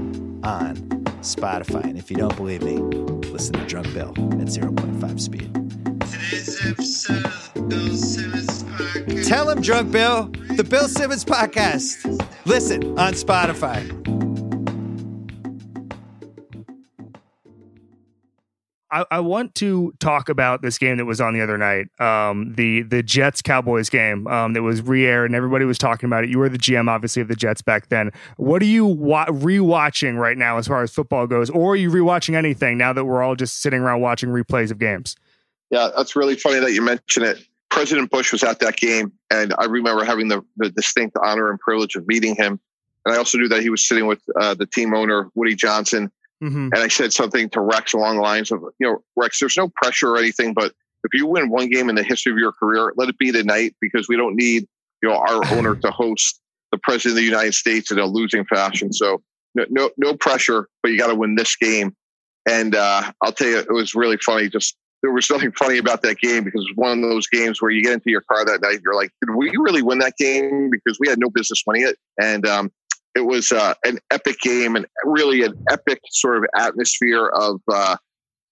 on 0.45 0.77
Spotify. 1.21 1.85
And 1.85 1.97
if 1.97 2.11
you 2.11 2.17
don't 2.17 2.35
believe 2.35 2.63
me, 2.63 2.79
listen 3.31 3.53
to 3.53 3.65
Drunk 3.67 3.95
Bill 3.95 4.11
at 4.11 4.49
0.5 4.49 5.21
speed. 5.21 5.55
Today's 6.11 6.67
episode 6.67 7.25
of 7.25 7.53
the 7.55 7.61
Bill 7.63 7.97
Simmons 7.97 8.65
Podcast. 8.65 9.29
Tell 9.29 9.49
him, 9.49 9.61
Drunk 9.63 9.93
Bill, 9.93 10.33
the 10.57 10.65
Bill 10.65 10.89
Simmons 10.89 11.25
Podcast. 11.25 12.21
Listen 12.47 12.99
on 12.99 13.13
Spotify. 13.13 14.05
I, 18.95 19.05
I, 19.11 19.21
want 19.21 19.57
to 19.57 19.93
talk 19.99 20.29
about 20.29 20.63
this 20.63 20.79
game 20.79 20.99
that 20.99 21.05
was 21.05 21.21
on 21.21 21.35
the 21.35 21.41
other 21.41 21.59
night, 21.59 21.89
um, 22.01 22.55
the 22.55 22.83
the 22.83 23.03
Jets 23.03 23.43
Cowboys 23.43 23.91
game 23.91 24.27
um, 24.29 24.53
that 24.53 24.63
was 24.63 24.83
re-aired 24.83 25.27
and 25.27 25.35
everybody 25.35 25.65
was 25.65 25.79
talking 25.79 26.07
about 26.07 26.23
it. 26.23 26.31
You 26.31 26.39
were 26.39 26.49
the 26.49 26.59
GM, 26.59 26.89
obviously, 26.89 27.21
of 27.21 27.27
the 27.27 27.35
Jets 27.35 27.61
back 27.61 27.89
then. 27.89 28.13
What 28.37 28.63
are 28.63 28.67
you 28.67 28.87
wa- 28.87 29.27
rewatching 29.27 30.17
right 30.17 30.39
now 30.39 30.59
as 30.59 30.69
far 30.69 30.83
as 30.85 30.93
football 30.93 31.27
goes, 31.27 31.51
or 31.51 31.73
are 31.73 31.77
you 31.77 31.91
rewatching 31.91 32.37
anything 32.37 32.79
now 32.79 32.93
that 32.93 33.05
we're 33.05 33.21
all 33.21 33.35
just 33.35 33.61
sitting 33.61 33.81
around 33.81 34.01
watching 34.01 34.29
replays 34.29 34.71
of 34.71 34.79
games? 34.79 35.17
Yeah, 35.71 35.91
that's 35.97 36.15
really 36.15 36.37
funny 36.37 36.61
that 36.61 36.73
you 36.73 36.81
mention 36.81 37.25
it. 37.25 37.45
President 37.71 38.13
Bush 38.13 38.31
was 38.31 38.45
at 38.45 38.61
that 38.61 38.77
game, 38.77 39.13
and 39.33 39.53
I 39.59 39.65
remember 39.65 40.05
having 40.05 40.29
the, 40.29 40.45
the 40.57 40.71
distinct 40.71 41.17
honor 41.21 41.51
and 41.51 41.59
privilege 41.59 41.97
of 41.97 42.07
meeting 42.07 42.37
him. 42.37 42.61
And 43.05 43.15
I 43.15 43.19
also 43.19 43.39
knew 43.39 43.49
that 43.49 43.61
he 43.61 43.71
was 43.71 43.83
sitting 43.83 44.07
with 44.07 44.23
uh, 44.41 44.55
the 44.55 44.67
team 44.67 44.95
owner, 44.95 45.31
Woody 45.35 45.57
Johnson. 45.57 46.13
Mm-hmm. 46.45 46.69
And 46.73 46.77
I 46.77 46.89
said 46.89 47.13
something 47.13 47.49
to 47.51 47.61
Rex 47.61 47.95
along 47.95 48.17
the 48.17 48.23
lines 48.23 48.53
of, 48.53 48.61
you 48.79 48.87
know, 48.87 48.99
Rex, 49.17 49.41
there's 49.41 49.57
no 49.57 49.69
pressure 49.69 50.11
or 50.11 50.19
anything, 50.19 50.53
but 50.53 50.73
if 51.05 51.15
you 51.15 51.27
win 51.27 51.49
one 51.49 51.71
game 51.71 51.89
in 51.89 51.95
the 51.95 52.03
history 52.03 52.33
of 52.33 52.39
your 52.39 52.53
career, 52.53 52.93
let 52.97 53.09
it 53.09 53.19
be 53.19 53.33
tonight 53.33 53.75
because 53.81 54.09
we 54.09 54.17
don't 54.17 54.37
need, 54.37 54.67
you 55.03 55.09
know, 55.09 55.17
our 55.17 55.47
owner 55.53 55.75
to 55.83 55.91
host 55.91 56.41
the 56.71 56.79
president 56.83 57.13
of 57.13 57.17
the 57.17 57.25
United 57.25 57.55
States 57.55 57.91
in 57.91 57.99
a 57.99 58.07
losing 58.07 58.45
fashion. 58.45 58.93
So 58.93 59.23
no, 59.55 59.65
no, 59.71 59.91
no 59.97 60.15
pressure, 60.15 60.69
but 60.83 60.93
you 60.93 60.99
got 60.99 61.09
to 61.09 61.15
win 61.15 61.35
this 61.35 61.57
game. 61.57 61.95
And 62.47 62.75
uh, 62.75 63.11
I'll 63.23 63.33
tell 63.33 63.49
you, 63.49 63.59
it 63.59 63.73
was 63.73 63.95
really 63.95 64.19
funny. 64.19 64.49
Just 64.49 64.77
there 65.03 65.13
was 65.13 65.31
nothing 65.31 65.53
funny 65.53 65.79
about 65.79 66.03
that 66.03 66.19
game 66.19 66.45
because 66.45 66.63
it 66.63 66.77
was 66.77 66.89
one 66.89 67.05
of 67.05 67.11
those 67.11 67.27
games 67.27 67.61
where 67.61 67.71
you 67.71 67.83
get 67.83 67.93
into 67.93 68.11
your 68.11 68.23
car 68.23 68.45
that 68.45 68.61
night, 68.63 68.81
you're 68.85 68.95
like, 68.95 69.11
did 69.25 69.35
we 69.35 69.51
really 69.57 69.83
win 69.83 69.99
that 69.99 70.15
game? 70.19 70.71
Because 70.71 70.99
we 70.99 71.09
had 71.09 71.19
no 71.19 71.31
business 71.31 71.63
winning 71.67 71.87
it. 71.87 71.97
And 72.21 72.47
um, 72.47 72.73
it 73.15 73.27
was 73.27 73.53
uh, 73.53 73.75
an 73.85 73.99
epic 74.11 74.41
game 74.41 74.77
and 74.77 74.87
really 75.05 75.43
an 75.43 75.55
epic 75.71 76.01
sort 76.11 76.39
of 76.39 76.45
atmosphere 76.57 77.29
of 77.29 77.61
uh, 77.73 77.97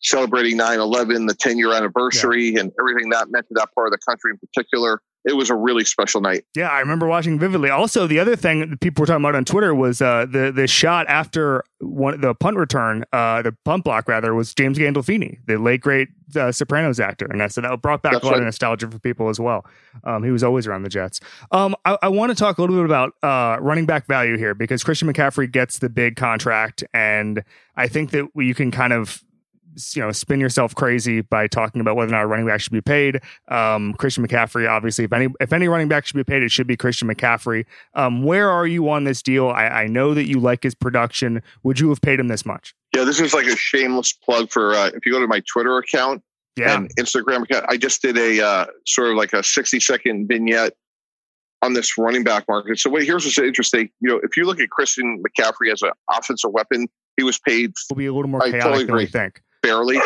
celebrating 0.02 0.58
9-11 0.58 1.28
the 1.28 1.34
10 1.34 1.58
year 1.58 1.72
anniversary 1.72 2.50
yeah. 2.50 2.60
and 2.60 2.72
everything 2.80 3.10
that 3.10 3.28
meant 3.30 3.46
to 3.48 3.54
that 3.54 3.68
part 3.74 3.88
of 3.88 3.92
the 3.92 3.98
country 4.08 4.32
in 4.32 4.38
particular 4.38 5.00
it 5.24 5.36
was 5.36 5.50
a 5.50 5.54
really 5.54 5.84
special 5.84 6.20
night. 6.20 6.44
Yeah, 6.56 6.68
I 6.68 6.80
remember 6.80 7.06
watching 7.06 7.38
vividly. 7.38 7.70
Also, 7.70 8.06
the 8.06 8.18
other 8.18 8.34
thing 8.34 8.70
that 8.70 8.80
people 8.80 9.02
were 9.02 9.06
talking 9.06 9.24
about 9.24 9.36
on 9.36 9.44
Twitter 9.44 9.74
was 9.74 10.02
uh, 10.02 10.26
the 10.28 10.50
the 10.50 10.66
shot 10.66 11.06
after 11.08 11.62
one 11.78 12.20
the 12.20 12.34
punt 12.34 12.56
return, 12.56 13.04
uh, 13.12 13.42
the 13.42 13.54
punt 13.64 13.84
block 13.84 14.08
rather, 14.08 14.34
was 14.34 14.52
James 14.54 14.78
Gandolfini, 14.78 15.38
the 15.46 15.58
late 15.58 15.80
great 15.80 16.08
uh, 16.34 16.50
Sopranos 16.50 16.98
actor, 16.98 17.26
and 17.26 17.52
so 17.52 17.60
that 17.60 17.82
brought 17.82 18.02
back 18.02 18.14
That's 18.14 18.24
a 18.24 18.26
lot 18.26 18.32
right. 18.32 18.40
of 18.40 18.46
nostalgia 18.46 18.90
for 18.90 18.98
people 18.98 19.28
as 19.28 19.38
well. 19.38 19.64
Um, 20.04 20.24
he 20.24 20.30
was 20.30 20.42
always 20.42 20.66
around 20.66 20.82
the 20.82 20.88
Jets. 20.88 21.20
Um, 21.52 21.76
I, 21.84 21.98
I 22.02 22.08
want 22.08 22.30
to 22.30 22.36
talk 22.36 22.58
a 22.58 22.60
little 22.60 22.76
bit 22.76 22.84
about 22.84 23.12
uh, 23.22 23.60
running 23.60 23.86
back 23.86 24.06
value 24.06 24.36
here 24.36 24.54
because 24.54 24.82
Christian 24.82 25.12
McCaffrey 25.12 25.50
gets 25.50 25.78
the 25.78 25.88
big 25.88 26.16
contract, 26.16 26.82
and 26.92 27.44
I 27.76 27.86
think 27.86 28.10
that 28.10 28.28
you 28.34 28.54
can 28.54 28.72
kind 28.72 28.92
of 28.92 29.22
you 29.92 30.02
know 30.02 30.12
spin 30.12 30.40
yourself 30.40 30.74
crazy 30.74 31.20
by 31.20 31.46
talking 31.46 31.80
about 31.80 31.96
whether 31.96 32.10
or 32.10 32.16
not 32.16 32.24
a 32.24 32.26
running 32.26 32.46
back 32.46 32.60
should 32.60 32.72
be 32.72 32.80
paid. 32.80 33.20
Um, 33.48 33.94
Christian 33.94 34.26
McCaffrey, 34.26 34.68
obviously, 34.68 35.04
if 35.04 35.12
any 35.12 35.28
if 35.40 35.52
any 35.52 35.68
running 35.68 35.88
back 35.88 36.06
should 36.06 36.16
be 36.16 36.24
paid, 36.24 36.42
it 36.42 36.50
should 36.50 36.66
be 36.66 36.76
Christian 36.76 37.08
McCaffrey. 37.08 37.64
Um, 37.94 38.22
where 38.22 38.50
are 38.50 38.66
you 38.66 38.88
on 38.88 39.04
this 39.04 39.22
deal? 39.22 39.48
I, 39.48 39.66
I, 39.66 39.86
know 39.86 40.14
that 40.14 40.26
you 40.26 40.40
like 40.40 40.62
his 40.62 40.74
production. 40.74 41.42
Would 41.62 41.80
you 41.80 41.88
have 41.90 42.00
paid 42.00 42.20
him 42.20 42.28
this 42.28 42.44
much? 42.44 42.74
Yeah, 42.94 43.04
this 43.04 43.20
is 43.20 43.34
like 43.34 43.46
a 43.46 43.56
shameless 43.56 44.12
plug 44.12 44.50
for 44.50 44.74
uh, 44.74 44.90
if 44.94 45.06
you 45.06 45.12
go 45.12 45.20
to 45.20 45.26
my 45.26 45.42
Twitter 45.50 45.78
account 45.78 46.22
yeah. 46.56 46.74
and 46.74 46.94
Instagram 46.96 47.42
account. 47.42 47.66
I 47.68 47.76
just 47.76 48.02
did 48.02 48.18
a 48.18 48.44
uh, 48.44 48.66
sort 48.86 49.10
of 49.10 49.16
like 49.16 49.32
a 49.32 49.42
sixty 49.42 49.80
second 49.80 50.28
vignette 50.28 50.74
on 51.62 51.74
this 51.74 51.96
running 51.96 52.24
back 52.24 52.44
market. 52.48 52.78
So 52.78 52.90
wait, 52.90 53.06
here's 53.06 53.24
what's 53.24 53.38
interesting. 53.38 53.88
You 54.00 54.10
know, 54.10 54.20
if 54.22 54.36
you 54.36 54.44
look 54.44 54.60
at 54.60 54.70
Christian 54.70 55.22
McCaffrey 55.22 55.72
as 55.72 55.82
an 55.82 55.92
offensive 56.10 56.50
weapon, 56.52 56.88
he 57.16 57.22
was 57.22 57.38
paid. 57.38 57.72
Will 57.88 57.96
be 57.96 58.06
a 58.06 58.12
little 58.12 58.30
more 58.30 58.40
chaotic 58.40 58.62
totally 58.62 58.84
than 58.84 58.96
we 58.96 59.06
think 59.06 59.40
barely. 59.62 59.98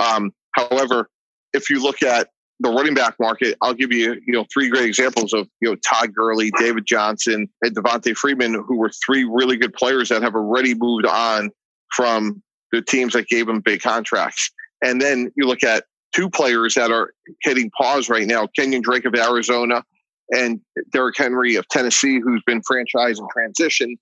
Um, 0.00 0.32
however, 0.54 1.08
if 1.52 1.70
you 1.70 1.82
look 1.82 2.02
at 2.02 2.28
the 2.60 2.70
running 2.70 2.94
back 2.94 3.16
market, 3.20 3.56
I'll 3.60 3.74
give 3.74 3.92
you, 3.92 4.14
you 4.26 4.32
know, 4.32 4.46
three 4.52 4.68
great 4.68 4.84
examples 4.84 5.32
of, 5.32 5.48
you 5.60 5.68
know, 5.68 5.76
Todd 5.76 6.14
Gurley, 6.14 6.50
David 6.58 6.86
Johnson, 6.86 7.48
and 7.60 7.76
Devonta 7.76 8.16
Freeman, 8.16 8.54
who 8.54 8.76
were 8.76 8.90
three 9.04 9.24
really 9.24 9.56
good 9.56 9.74
players 9.74 10.08
that 10.10 10.22
have 10.22 10.34
already 10.34 10.74
moved 10.74 11.06
on 11.06 11.50
from 11.94 12.42
the 12.70 12.80
teams 12.80 13.12
that 13.12 13.26
gave 13.28 13.46
them 13.46 13.60
big 13.60 13.82
contracts. 13.82 14.50
And 14.82 15.00
then 15.00 15.30
you 15.36 15.46
look 15.46 15.62
at 15.62 15.84
two 16.14 16.30
players 16.30 16.74
that 16.74 16.90
are 16.90 17.12
hitting 17.42 17.70
pause 17.70 18.08
right 18.08 18.26
now, 18.26 18.48
Kenyan 18.58 18.82
Drake 18.82 19.04
of 19.04 19.14
Arizona 19.14 19.82
and 20.30 20.60
Derrick 20.92 21.16
Henry 21.18 21.56
of 21.56 21.68
Tennessee, 21.68 22.20
who's 22.20 22.42
been 22.46 22.62
franchised 22.62 23.18
in 23.18 23.26
transition. 23.32 23.96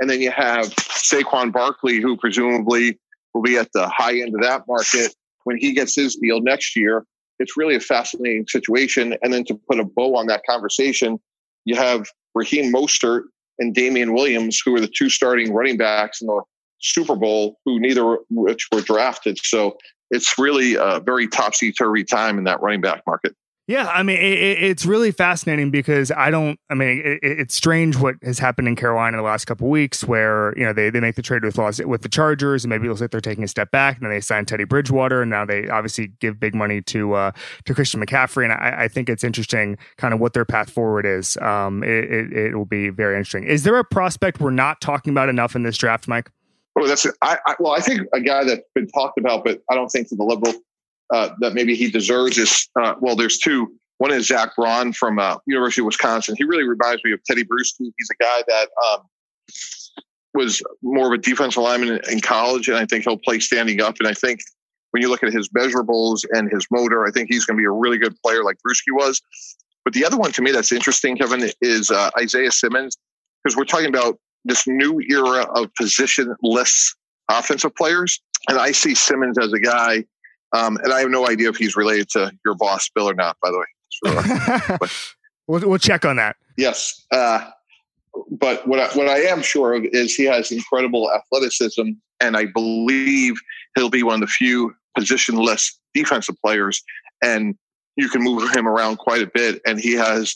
And 0.00 0.08
then 0.10 0.20
you 0.20 0.30
have 0.30 0.66
Saquon 0.74 1.52
Barkley, 1.52 2.00
who 2.00 2.16
presumably 2.16 2.98
will 3.34 3.42
be 3.42 3.56
at 3.56 3.72
the 3.72 3.88
high 3.88 4.18
end 4.20 4.34
of 4.34 4.42
that 4.42 4.62
market 4.68 5.14
when 5.44 5.56
he 5.56 5.72
gets 5.72 5.94
his 5.94 6.16
deal 6.16 6.40
next 6.40 6.76
year. 6.76 7.04
It's 7.38 7.56
really 7.56 7.74
a 7.74 7.80
fascinating 7.80 8.46
situation. 8.46 9.16
And 9.22 9.32
then 9.32 9.44
to 9.46 9.54
put 9.68 9.80
a 9.80 9.84
bow 9.84 10.16
on 10.16 10.26
that 10.26 10.42
conversation, 10.48 11.18
you 11.64 11.76
have 11.76 12.06
Raheem 12.34 12.72
Mostert 12.72 13.22
and 13.58 13.74
Damien 13.74 14.14
Williams, 14.14 14.60
who 14.64 14.74
are 14.76 14.80
the 14.80 14.88
two 14.88 15.08
starting 15.08 15.52
running 15.52 15.76
backs 15.76 16.20
in 16.20 16.26
the 16.26 16.42
Super 16.80 17.16
Bowl, 17.16 17.58
who 17.64 17.80
neither 17.80 18.18
which 18.30 18.68
were 18.72 18.80
drafted. 18.80 19.38
So 19.42 19.76
it's 20.10 20.38
really 20.38 20.74
a 20.74 21.00
very 21.00 21.26
topsy 21.28 21.72
turvy 21.72 22.04
time 22.04 22.38
in 22.38 22.44
that 22.44 22.60
running 22.60 22.80
back 22.80 23.02
market. 23.06 23.34
Yeah, 23.72 23.86
I 23.86 24.02
mean, 24.02 24.18
it, 24.18 24.62
it's 24.62 24.84
really 24.84 25.12
fascinating 25.12 25.70
because 25.70 26.10
I 26.10 26.30
don't. 26.30 26.60
I 26.68 26.74
mean, 26.74 27.00
it, 27.02 27.20
it's 27.22 27.54
strange 27.54 27.96
what 27.96 28.16
has 28.22 28.38
happened 28.38 28.68
in 28.68 28.76
Carolina 28.76 29.16
in 29.16 29.22
the 29.22 29.26
last 29.26 29.46
couple 29.46 29.70
weeks, 29.70 30.04
where 30.04 30.52
you 30.58 30.64
know 30.66 30.74
they, 30.74 30.90
they 30.90 31.00
make 31.00 31.14
the 31.14 31.22
trade 31.22 31.42
with 31.42 31.56
with 31.56 32.02
the 32.02 32.08
Chargers, 32.10 32.64
and 32.64 32.68
maybe 32.68 32.84
it 32.84 32.90
looks 32.90 33.00
like 33.00 33.12
they're 33.12 33.22
taking 33.22 33.44
a 33.44 33.48
step 33.48 33.70
back, 33.70 33.96
and 33.96 34.04
then 34.04 34.10
they 34.12 34.20
sign 34.20 34.44
Teddy 34.44 34.64
Bridgewater, 34.64 35.22
and 35.22 35.30
now 35.30 35.46
they 35.46 35.70
obviously 35.70 36.08
give 36.20 36.38
big 36.38 36.54
money 36.54 36.82
to 36.82 37.14
uh, 37.14 37.32
to 37.64 37.74
Christian 37.74 38.04
McCaffrey, 38.04 38.44
and 38.44 38.52
I, 38.52 38.82
I, 38.82 38.88
think 38.88 39.08
it's 39.08 39.24
interesting, 39.24 39.78
kind 39.96 40.12
of 40.12 40.20
what 40.20 40.34
their 40.34 40.44
path 40.44 40.68
forward 40.68 41.06
is. 41.06 41.38
Um, 41.38 41.82
it, 41.82 42.12
it, 42.12 42.32
it 42.34 42.54
will 42.54 42.66
be 42.66 42.90
very 42.90 43.14
interesting. 43.14 43.44
Is 43.44 43.62
there 43.62 43.78
a 43.78 43.84
prospect 43.84 44.38
we're 44.38 44.50
not 44.50 44.82
talking 44.82 45.14
about 45.14 45.30
enough 45.30 45.56
in 45.56 45.62
this 45.62 45.78
draft, 45.78 46.06
Mike? 46.08 46.30
That's 46.76 47.06
I, 47.22 47.38
I, 47.46 47.54
well, 47.58 47.72
I 47.72 47.80
think 47.80 48.02
a 48.12 48.20
guy 48.20 48.44
that's 48.44 48.68
been 48.74 48.88
talked 48.88 49.18
about, 49.18 49.44
but 49.44 49.62
I 49.70 49.74
don't 49.74 49.88
think 49.88 50.10
to 50.10 50.14
the 50.16 50.24
level 50.24 50.52
uh, 51.12 51.30
that 51.40 51.54
maybe 51.54 51.74
he 51.74 51.90
deserves 51.90 52.38
is 52.38 52.68
uh, 52.80 52.94
well, 53.00 53.16
there's 53.16 53.38
two. 53.38 53.72
One 53.98 54.12
is 54.12 54.26
Zack 54.26 54.56
Baun 54.56 54.92
from 54.92 55.18
uh, 55.18 55.36
University 55.46 55.80
of 55.80 55.86
Wisconsin. 55.86 56.34
He 56.36 56.44
really 56.44 56.66
reminds 56.66 57.04
me 57.04 57.12
of 57.12 57.20
Tedy 57.30 57.44
Bruschi. 57.44 57.92
He's 57.96 58.10
a 58.10 58.20
guy 58.20 58.42
that 58.48 58.68
um, 58.84 59.02
was 60.34 60.62
more 60.82 61.06
of 61.06 61.12
a 61.12 61.22
defensive 61.22 61.62
lineman 61.62 62.00
in, 62.10 62.20
college, 62.20 62.68
and 62.68 62.76
I 62.76 62.86
think 62.86 63.04
he'll 63.04 63.18
play 63.18 63.38
standing 63.38 63.80
up. 63.80 63.96
And 64.00 64.08
I 64.08 64.14
think 64.14 64.40
when 64.90 65.02
you 65.02 65.08
look 65.08 65.22
at 65.22 65.32
his 65.32 65.48
measurables 65.50 66.24
and 66.30 66.50
his 66.50 66.66
motor, 66.70 67.06
I 67.06 67.10
think 67.10 67.28
he's 67.30 67.44
going 67.44 67.56
to 67.56 67.60
be 67.60 67.66
a 67.66 67.70
really 67.70 67.98
good 67.98 68.16
player 68.24 68.42
like 68.42 68.56
Bruschi 68.66 68.92
was. 68.92 69.20
But 69.84 69.94
the 69.94 70.04
other 70.04 70.16
one 70.16 70.32
to 70.32 70.42
me 70.42 70.52
that's 70.52 70.72
interesting, 70.72 71.16
Kevin, 71.16 71.48
is 71.60 71.90
uh, 71.90 72.10
Isaiah 72.18 72.52
Simmons, 72.52 72.96
because 73.42 73.56
we're 73.56 73.64
talking 73.64 73.88
about 73.88 74.18
this 74.44 74.66
new 74.66 75.00
era 75.08 75.46
of 75.54 75.70
positionless 75.80 76.94
offensive 77.30 77.74
players. 77.74 78.20
And 78.48 78.58
I 78.58 78.72
see 78.72 78.94
Simmons 78.94 79.38
as 79.38 79.52
a 79.52 79.60
guy 79.60 80.04
um, 80.52 80.76
and 80.82 80.92
I 80.92 81.00
have 81.00 81.10
no 81.10 81.28
idea 81.28 81.48
if 81.48 81.56
he's 81.56 81.76
related 81.76 82.08
to 82.10 82.32
your 82.44 82.54
boss, 82.54 82.88
Bill, 82.94 83.08
or 83.08 83.14
not, 83.14 83.36
by 83.42 83.50
the 83.50 83.58
way. 83.58 83.66
Sure. 83.90 84.78
we'll, 85.46 85.68
we'll 85.68 85.78
check 85.78 86.04
on 86.04 86.16
that. 86.16 86.36
Yes. 86.56 87.04
Uh, 87.10 87.48
but 88.30 88.66
what 88.68 88.78
I, 88.78 88.86
what 88.96 89.08
I 89.08 89.20
am 89.20 89.42
sure 89.42 89.74
of 89.74 89.84
is 89.92 90.14
he 90.14 90.24
has 90.24 90.52
incredible 90.52 91.10
athleticism, 91.12 91.90
and 92.20 92.36
I 92.36 92.46
believe 92.46 93.40
he'll 93.74 93.90
be 93.90 94.02
one 94.02 94.14
of 94.14 94.20
the 94.20 94.26
few 94.26 94.74
positionless 94.98 95.72
defensive 95.94 96.36
players. 96.44 96.82
And 97.22 97.56
you 97.96 98.08
can 98.08 98.22
move 98.22 98.54
him 98.54 98.66
around 98.66 98.98
quite 98.98 99.22
a 99.22 99.30
bit, 99.32 99.60
and 99.66 99.80
he 99.80 99.92
has 99.92 100.34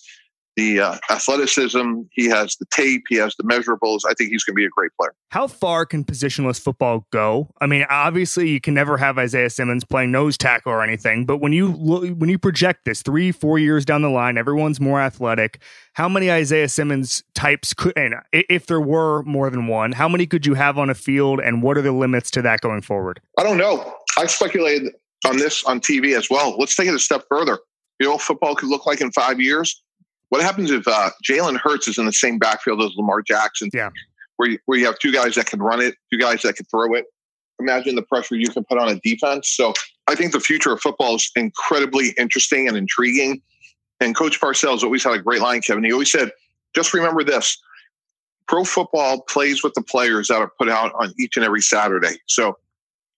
the 0.56 0.80
uh, 0.80 0.96
athleticism, 1.10 2.00
he 2.12 2.26
has 2.26 2.56
the 2.56 2.66
tape, 2.70 3.04
he 3.08 3.16
has 3.16 3.34
the 3.36 3.44
measurables. 3.44 4.00
I 4.08 4.14
think 4.14 4.30
he's 4.30 4.42
going 4.42 4.54
to 4.54 4.56
be 4.56 4.64
a 4.64 4.70
great 4.70 4.90
player. 4.98 5.14
How 5.30 5.46
far 5.46 5.84
can 5.84 6.02
positionless 6.02 6.60
football 6.60 7.06
go? 7.12 7.50
I 7.60 7.66
mean, 7.66 7.84
obviously, 7.90 8.48
you 8.48 8.60
can 8.60 8.74
never 8.74 8.96
have 8.96 9.18
Isaiah 9.18 9.50
Simmons 9.50 9.84
playing 9.84 10.12
nose 10.12 10.38
tackle 10.38 10.72
or 10.72 10.82
anything, 10.82 11.26
but 11.26 11.38
when 11.38 11.52
you 11.52 11.68
look, 11.68 12.16
when 12.16 12.30
you 12.30 12.38
project 12.38 12.84
this 12.86 13.02
three, 13.02 13.32
four 13.32 13.58
years 13.58 13.84
down 13.84 14.02
the 14.02 14.08
line, 14.08 14.38
everyone's 14.38 14.80
more 14.80 15.00
athletic. 15.00 15.60
How 15.92 16.08
many 16.08 16.30
Isaiah 16.30 16.68
Simmons 16.68 17.22
types 17.34 17.74
could, 17.74 17.92
and 17.96 18.14
if 18.32 18.66
there 18.66 18.80
were 18.80 19.22
more 19.24 19.50
than 19.50 19.66
one, 19.66 19.92
how 19.92 20.08
many 20.08 20.26
could 20.26 20.46
you 20.46 20.54
have 20.54 20.78
on 20.78 20.88
a 20.88 20.94
field, 20.94 21.40
and 21.40 21.62
what 21.62 21.76
are 21.76 21.82
the 21.82 21.92
limits 21.92 22.30
to 22.32 22.42
that 22.42 22.60
going 22.60 22.80
forward? 22.80 23.20
I 23.38 23.42
don't 23.42 23.58
know. 23.58 23.94
I 24.16 24.26
speculated 24.26 24.94
on 25.26 25.36
this 25.36 25.64
on 25.64 25.80
TV 25.80 26.16
as 26.16 26.30
well. 26.30 26.56
Let's 26.58 26.74
take 26.74 26.88
it 26.88 26.94
a 26.94 26.98
step 26.98 27.24
further. 27.28 27.58
You 27.98 28.06
know, 28.06 28.12
what 28.12 28.22
football 28.22 28.54
could 28.54 28.68
look 28.68 28.86
like 28.86 29.00
in 29.00 29.10
five 29.12 29.40
years 29.40 29.82
what 30.30 30.42
happens 30.42 30.70
if 30.70 30.86
uh, 30.86 31.10
Jalen 31.24 31.58
Hurts 31.58 31.88
is 31.88 31.98
in 31.98 32.06
the 32.06 32.12
same 32.12 32.38
backfield 32.38 32.82
as 32.82 32.90
Lamar 32.96 33.22
Jackson? 33.22 33.70
Yeah. 33.72 33.90
Where 34.36 34.50
you, 34.50 34.58
where 34.66 34.78
you 34.78 34.86
have 34.86 34.98
two 34.98 35.12
guys 35.12 35.34
that 35.36 35.46
can 35.46 35.60
run 35.60 35.80
it, 35.80 35.94
two 36.12 36.18
guys 36.18 36.42
that 36.42 36.56
can 36.56 36.66
throw 36.66 36.94
it. 36.94 37.06
Imagine 37.58 37.94
the 37.94 38.02
pressure 38.02 38.36
you 38.36 38.48
can 38.48 38.64
put 38.64 38.78
on 38.78 38.88
a 38.88 38.96
defense. 38.96 39.48
So 39.48 39.72
I 40.08 40.14
think 40.14 40.32
the 40.32 40.40
future 40.40 40.72
of 40.72 40.80
football 40.80 41.16
is 41.16 41.30
incredibly 41.36 42.14
interesting 42.18 42.68
and 42.68 42.76
intriguing. 42.76 43.40
And 44.00 44.14
Coach 44.14 44.40
Parcells 44.40 44.82
always 44.82 45.02
had 45.02 45.14
a 45.14 45.18
great 45.18 45.40
line, 45.40 45.62
Kevin. 45.62 45.84
He 45.84 45.92
always 45.92 46.12
said, 46.12 46.30
just 46.74 46.92
remember 46.92 47.24
this 47.24 47.56
pro 48.46 48.64
football 48.64 49.22
plays 49.22 49.62
with 49.62 49.74
the 49.74 49.82
players 49.82 50.28
that 50.28 50.36
are 50.36 50.52
put 50.58 50.68
out 50.68 50.92
on 50.94 51.12
each 51.18 51.36
and 51.36 51.44
every 51.44 51.62
Saturday. 51.62 52.16
So 52.26 52.58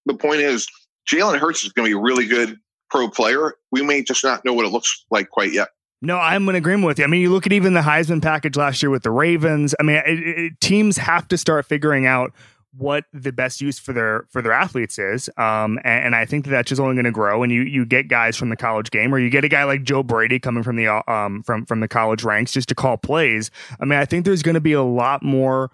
the 0.06 0.14
point 0.14 0.40
is, 0.40 0.66
Jalen 1.10 1.38
Hurts 1.38 1.64
is 1.64 1.72
going 1.72 1.90
to 1.90 1.94
be 1.94 1.98
a 1.98 2.02
really 2.02 2.26
good 2.26 2.58
pro 2.90 3.08
player. 3.08 3.54
We 3.72 3.82
may 3.82 4.02
just 4.02 4.22
not 4.22 4.44
know 4.44 4.52
what 4.52 4.66
it 4.66 4.70
looks 4.70 5.04
like 5.10 5.30
quite 5.30 5.52
yet. 5.52 5.68
No, 6.00 6.16
I'm 6.16 6.48
in 6.48 6.54
agreement 6.54 6.86
with 6.86 6.98
you. 6.98 7.04
I 7.04 7.08
mean, 7.08 7.20
you 7.20 7.30
look 7.30 7.46
at 7.46 7.52
even 7.52 7.74
the 7.74 7.80
Heisman 7.80 8.22
package 8.22 8.56
last 8.56 8.82
year 8.82 8.90
with 8.90 9.02
the 9.02 9.10
Ravens. 9.10 9.74
I 9.80 9.82
mean, 9.82 9.96
it, 9.96 10.18
it, 10.38 10.60
teams 10.60 10.96
have 10.96 11.26
to 11.28 11.36
start 11.36 11.66
figuring 11.66 12.06
out 12.06 12.32
what 12.76 13.04
the 13.12 13.32
best 13.32 13.60
use 13.60 13.78
for 13.80 13.92
their 13.92 14.26
for 14.30 14.40
their 14.40 14.52
athletes 14.52 14.98
is. 14.98 15.28
Um, 15.36 15.78
and, 15.84 16.06
and 16.06 16.14
I 16.14 16.24
think 16.24 16.44
that 16.44 16.50
that's 16.50 16.68
just 16.68 16.80
only 16.80 16.94
going 16.94 17.06
to 17.06 17.10
grow. 17.10 17.42
And 17.42 17.50
you 17.50 17.62
you 17.62 17.84
get 17.84 18.06
guys 18.06 18.36
from 18.36 18.50
the 18.50 18.56
college 18.56 18.90
game, 18.92 19.12
or 19.12 19.18
you 19.18 19.28
get 19.30 19.44
a 19.44 19.48
guy 19.48 19.64
like 19.64 19.82
Joe 19.82 20.04
Brady 20.04 20.38
coming 20.38 20.62
from 20.62 20.76
the 20.76 20.86
um 21.10 21.42
from 21.42 21.66
from 21.66 21.80
the 21.80 21.88
college 21.88 22.22
ranks 22.22 22.52
just 22.52 22.68
to 22.68 22.76
call 22.76 22.96
plays. 22.96 23.50
I 23.80 23.84
mean, 23.84 23.98
I 23.98 24.04
think 24.04 24.24
there's 24.24 24.42
going 24.42 24.54
to 24.54 24.60
be 24.60 24.74
a 24.74 24.82
lot 24.82 25.22
more 25.24 25.70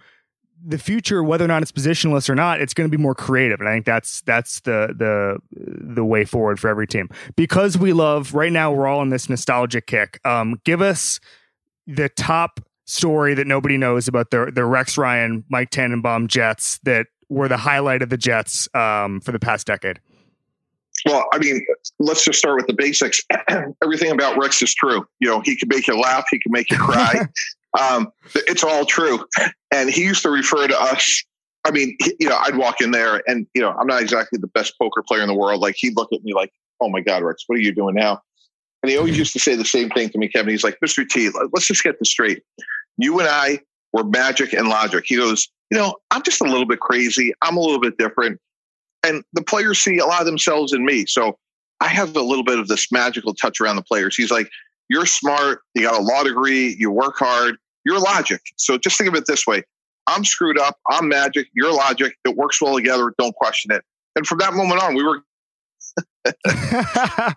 the 0.67 0.79
future, 0.79 1.23
whether 1.23 1.45
or 1.45 1.49
not 1.49 1.63
it's 1.63 1.73
positionless 1.73 2.29
or 2.29 2.35
not, 2.35 2.61
it's 2.61 2.75
going 2.75 2.91
to 2.91 2.97
be 2.97 3.01
more 3.01 3.15
creative, 3.15 3.61
and 3.61 3.69
I 3.69 3.73
think 3.73 3.85
that's 3.85 4.23
that's 4.23 4.61
the 4.61 4.95
the 4.97 5.39
the 5.57 6.05
way 6.05 6.25
forward 6.25 6.59
for 6.59 6.69
every 6.69 6.87
team. 6.87 7.09
Because 7.37 7.77
we 7.77 7.93
love 7.93 8.35
right 8.35 8.53
now, 8.53 8.73
we're 8.73 8.87
all 8.87 9.03
in 9.03 9.11
this 9.11 9.29
nostalgic 9.29 9.87
kick. 9.87 10.21
Um, 10.25 10.61
give 10.65 10.81
us 10.81 11.21
the 11.87 12.09
top 12.09 12.61
story 12.87 13.35
that 13.35 13.47
nobody 13.47 13.77
knows 13.77 14.09
about 14.09 14.31
the 14.31 14.51
the 14.55 14.65
Rex 14.65 14.97
Ryan, 14.97 15.45
Mike 15.49 15.71
Tannenbaum 15.71 16.29
Jets 16.29 16.79
that 16.85 17.07
were 17.29 17.49
the 17.49 17.57
highlight 17.57 18.03
of 18.03 18.09
the 18.09 18.17
Jets 18.17 18.69
um, 18.75 19.21
for 19.21 19.33
the 19.33 19.39
past 19.39 19.67
decade. 19.67 20.01
Well, 21.07 21.27
I 21.33 21.39
mean, 21.39 21.65
let's 21.99 22.25
just 22.25 22.39
start 22.39 22.57
with 22.57 22.67
the 22.67 22.73
basics. 22.73 23.23
Everything 23.83 24.11
about 24.11 24.39
Rex 24.39 24.63
is 24.63 24.75
true. 24.75 25.07
You 25.21 25.29
know, 25.29 25.41
he 25.45 25.57
can 25.57 25.69
make 25.69 25.87
you 25.87 25.99
laugh, 26.01 26.25
he 26.31 26.39
can 26.39 26.53
make 26.53 26.71
you 26.71 26.79
cry. 26.79 27.27
um, 27.79 28.11
it's 28.35 28.65
all 28.65 28.85
true. 28.85 29.25
And 29.73 29.91
he 29.91 30.05
used 30.05 30.23
to 30.23 30.31
refer 30.31 30.67
to 30.69 30.81
us. 30.81 31.23
I 31.65 31.71
mean, 31.71 31.97
you 32.21 32.29
know, 32.29 32.37
I'd 32.37 32.57
walk 32.57 32.81
in 32.81 32.91
there, 32.91 33.23
and 33.27 33.47
you 33.55 33.63
know, 33.63 33.71
I'm 33.71 33.87
not 33.87 34.03
exactly 34.03 34.39
the 34.39 34.49
best 34.49 34.75
poker 34.81 35.03
player 35.03 35.23
in 35.23 35.29
the 35.29 35.35
world. 35.35 35.61
Like 35.61 35.77
he'd 35.79 35.97
look 35.97 36.13
at 36.13 36.23
me 36.23 36.35
like, 36.35 36.53
"Oh 36.81 36.91
my 36.91 37.01
God, 37.01 37.23
Rex, 37.23 37.45
what 37.47 37.59
are 37.59 37.63
you 37.63 37.75
doing 37.75 37.95
now?" 37.95 38.21
And 38.85 38.91
he 38.91 38.99
always 38.99 39.17
used 39.17 39.33
to 39.33 39.41
say 39.41 39.57
the 39.57 39.65
same 39.65 39.89
thing 39.89 40.11
to 40.11 40.19
me, 40.19 40.29
Kevin. 40.29 40.51
He's 40.51 40.63
like, 40.63 40.77
Mr. 40.85 41.09
T, 41.09 41.31
let's 41.55 41.67
just 41.67 41.83
get 41.83 41.99
this 41.99 42.11
straight. 42.11 42.43
You 42.99 43.19
and 43.19 43.27
I 43.27 43.61
were 43.95 44.05
magic 44.05 44.53
and 44.53 44.69
logic. 44.69 45.05
He 45.07 45.17
goes, 45.17 45.49
you 45.71 45.79
know, 45.79 45.95
I'm 46.11 46.23
just 46.23 46.43
a 46.43 46.45
little 46.45 46.67
bit 46.67 46.81
crazy. 46.81 47.33
I'm 47.41 47.57
a 47.57 47.61
little 47.61 47.81
bit 47.81 47.97
different. 47.97 48.39
And 49.03 49.25
the 49.33 49.43
players 49.43 49.79
see 49.79 49.97
a 49.97 50.05
lot 50.05 50.21
of 50.21 50.27
themselves 50.27 50.75
in 50.75 50.85
me. 50.85 51.07
So 51.07 51.39
I 51.81 51.89
have 51.89 52.15
a 52.15 52.21
little 52.21 52.45
bit 52.45 52.59
of 52.59 52.69
this 52.69 52.93
magical 52.93 53.33
touch 53.33 53.59
around 53.59 53.77
the 53.77 53.83
players. 53.83 54.15
He's 54.17 54.31
like, 54.31 54.51
you're 54.91 55.07
smart. 55.07 55.61
You 55.75 55.85
got 55.85 55.99
a 55.99 56.03
law 56.03 56.23
degree. 56.23 56.77
You 56.79 56.91
work 56.91 57.17
hard. 57.17 57.57
You're 57.85 58.01
logic. 58.01 58.41
So 58.57 58.79
just 58.79 58.97
think 58.99 59.09
of 59.09 59.15
it 59.15 59.27
this 59.27 59.47
way. 59.47 59.63
I'm 60.07 60.25
screwed 60.25 60.59
up. 60.59 60.79
I'm 60.91 61.09
magic. 61.09 61.49
You're 61.55 61.73
logic. 61.73 62.15
It 62.25 62.37
works 62.37 62.61
well 62.61 62.77
together. 62.77 63.15
Don't 63.19 63.35
question 63.35 63.73
it. 63.73 63.83
And 64.17 64.27
from 64.27 64.39
that 64.39 64.55
moment 64.55 64.83
on, 64.83 64.95
we 64.95 65.03
were 65.03 65.23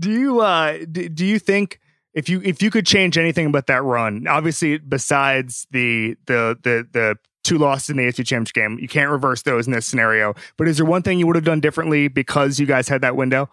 do 0.00 0.10
you 0.10 0.40
uh 0.40 0.78
do, 0.90 1.08
do 1.08 1.26
you 1.26 1.38
think 1.38 1.78
if 2.14 2.28
you 2.28 2.40
if 2.44 2.62
you 2.62 2.70
could 2.70 2.86
change 2.86 3.18
anything 3.18 3.46
about 3.46 3.66
that 3.66 3.82
run, 3.82 4.26
obviously 4.26 4.78
besides 4.78 5.66
the 5.70 6.16
the 6.26 6.56
the 6.62 6.86
the 6.92 7.18
two 7.42 7.58
losses 7.58 7.90
in 7.90 7.96
the 7.98 8.04
AFC 8.04 8.24
Championship 8.26 8.54
game, 8.54 8.78
you 8.80 8.88
can't 8.88 9.10
reverse 9.10 9.42
those 9.42 9.66
in 9.66 9.72
this 9.72 9.86
scenario. 9.86 10.34
But 10.56 10.68
is 10.68 10.78
there 10.78 10.86
one 10.86 11.02
thing 11.02 11.18
you 11.18 11.26
would 11.26 11.36
have 11.36 11.44
done 11.44 11.60
differently 11.60 12.08
because 12.08 12.58
you 12.58 12.66
guys 12.66 12.88
had 12.88 13.02
that 13.02 13.16
window? 13.16 13.50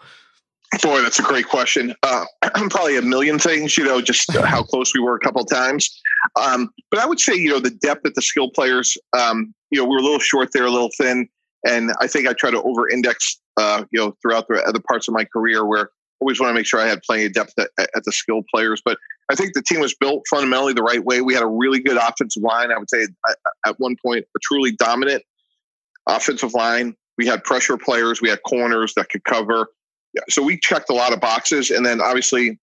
Boy, 0.80 1.02
that's 1.02 1.20
a 1.20 1.24
great 1.24 1.48
question. 1.48 1.94
Uh, 2.02 2.26
probably 2.70 2.98
a 2.98 3.02
million 3.02 3.38
things, 3.38 3.78
you 3.78 3.84
know, 3.84 4.02
just 4.02 4.32
how 4.46 4.64
close 4.64 4.94
we 4.94 5.02
were 5.02 5.16
a 5.16 5.20
couple 5.20 5.44
times. 5.46 6.02
Um, 6.42 6.70
but 6.90 7.00
I 7.00 7.06
would 7.06 7.20
say, 7.20 7.36
you 7.36 7.50
know, 7.50 7.60
the 7.60 7.72
depth 7.72 8.04
that 8.04 8.16
the 8.16 8.22
skill 8.22 8.50
players, 8.50 8.98
um, 9.18 9.54
you 9.70 9.80
know, 9.82 9.86
we 9.88 9.96
are 9.96 10.00
a 10.00 10.04
little 10.04 10.20
short 10.20 10.54
there, 10.54 10.66
a 10.66 10.72
little 10.72 10.92
thin. 10.98 11.28
And 11.68 11.92
I 12.00 12.08
think 12.08 12.28
I 12.28 12.34
try 12.34 12.52
to 12.52 12.62
over 12.62 12.90
index, 12.90 13.40
uh, 13.58 13.84
you 13.92 14.00
know, 14.00 14.16
throughout 14.22 14.48
the 14.48 14.64
other 14.64 14.80
parts 14.88 15.08
of 15.08 15.14
my 15.14 15.26
career 15.26 15.66
where 15.66 15.86
I 15.86 15.86
always 16.22 16.40
want 16.40 16.52
to 16.52 16.54
make 16.54 16.66
sure 16.66 16.80
I 16.80 16.88
had 16.88 17.02
plenty 17.04 17.26
of 17.26 17.34
depth 17.34 17.54
at, 17.60 17.70
at, 17.78 18.04
the 18.04 18.12
skill 18.12 18.42
players. 18.54 18.82
But 18.84 18.98
I 19.30 19.36
think 19.36 19.54
the 19.54 19.62
team 19.62 19.82
was 19.82 19.94
built 19.94 20.24
fundamentally 20.30 20.74
the 20.74 20.84
right 20.84 21.04
way. 21.04 21.22
We 21.22 21.34
had 21.34 21.44
a 21.44 21.48
really 21.48 21.80
good 21.80 21.98
offensive 21.98 22.44
line. 22.44 22.72
I 22.72 22.78
would 22.78 22.90
say 22.90 23.08
at 23.66 23.80
one 23.80 23.96
point, 24.04 24.26
a 24.36 24.40
truly 24.42 24.72
dominant 24.72 25.24
offensive 26.08 26.54
line. 26.54 26.96
We 27.18 27.28
had 27.28 27.44
pressure 27.44 27.78
players. 27.78 28.22
We 28.22 28.30
had 28.30 28.40
corners 28.44 28.94
that 28.96 29.10
could 29.10 29.24
cover. 29.24 29.68
So 30.30 30.44
we 30.44 30.60
checked 30.60 30.90
a 30.90 30.94
lot 30.94 31.14
of 31.14 31.20
boxes. 31.20 31.70
And 31.70 31.86
then 31.86 32.02
obviously, 32.02 32.60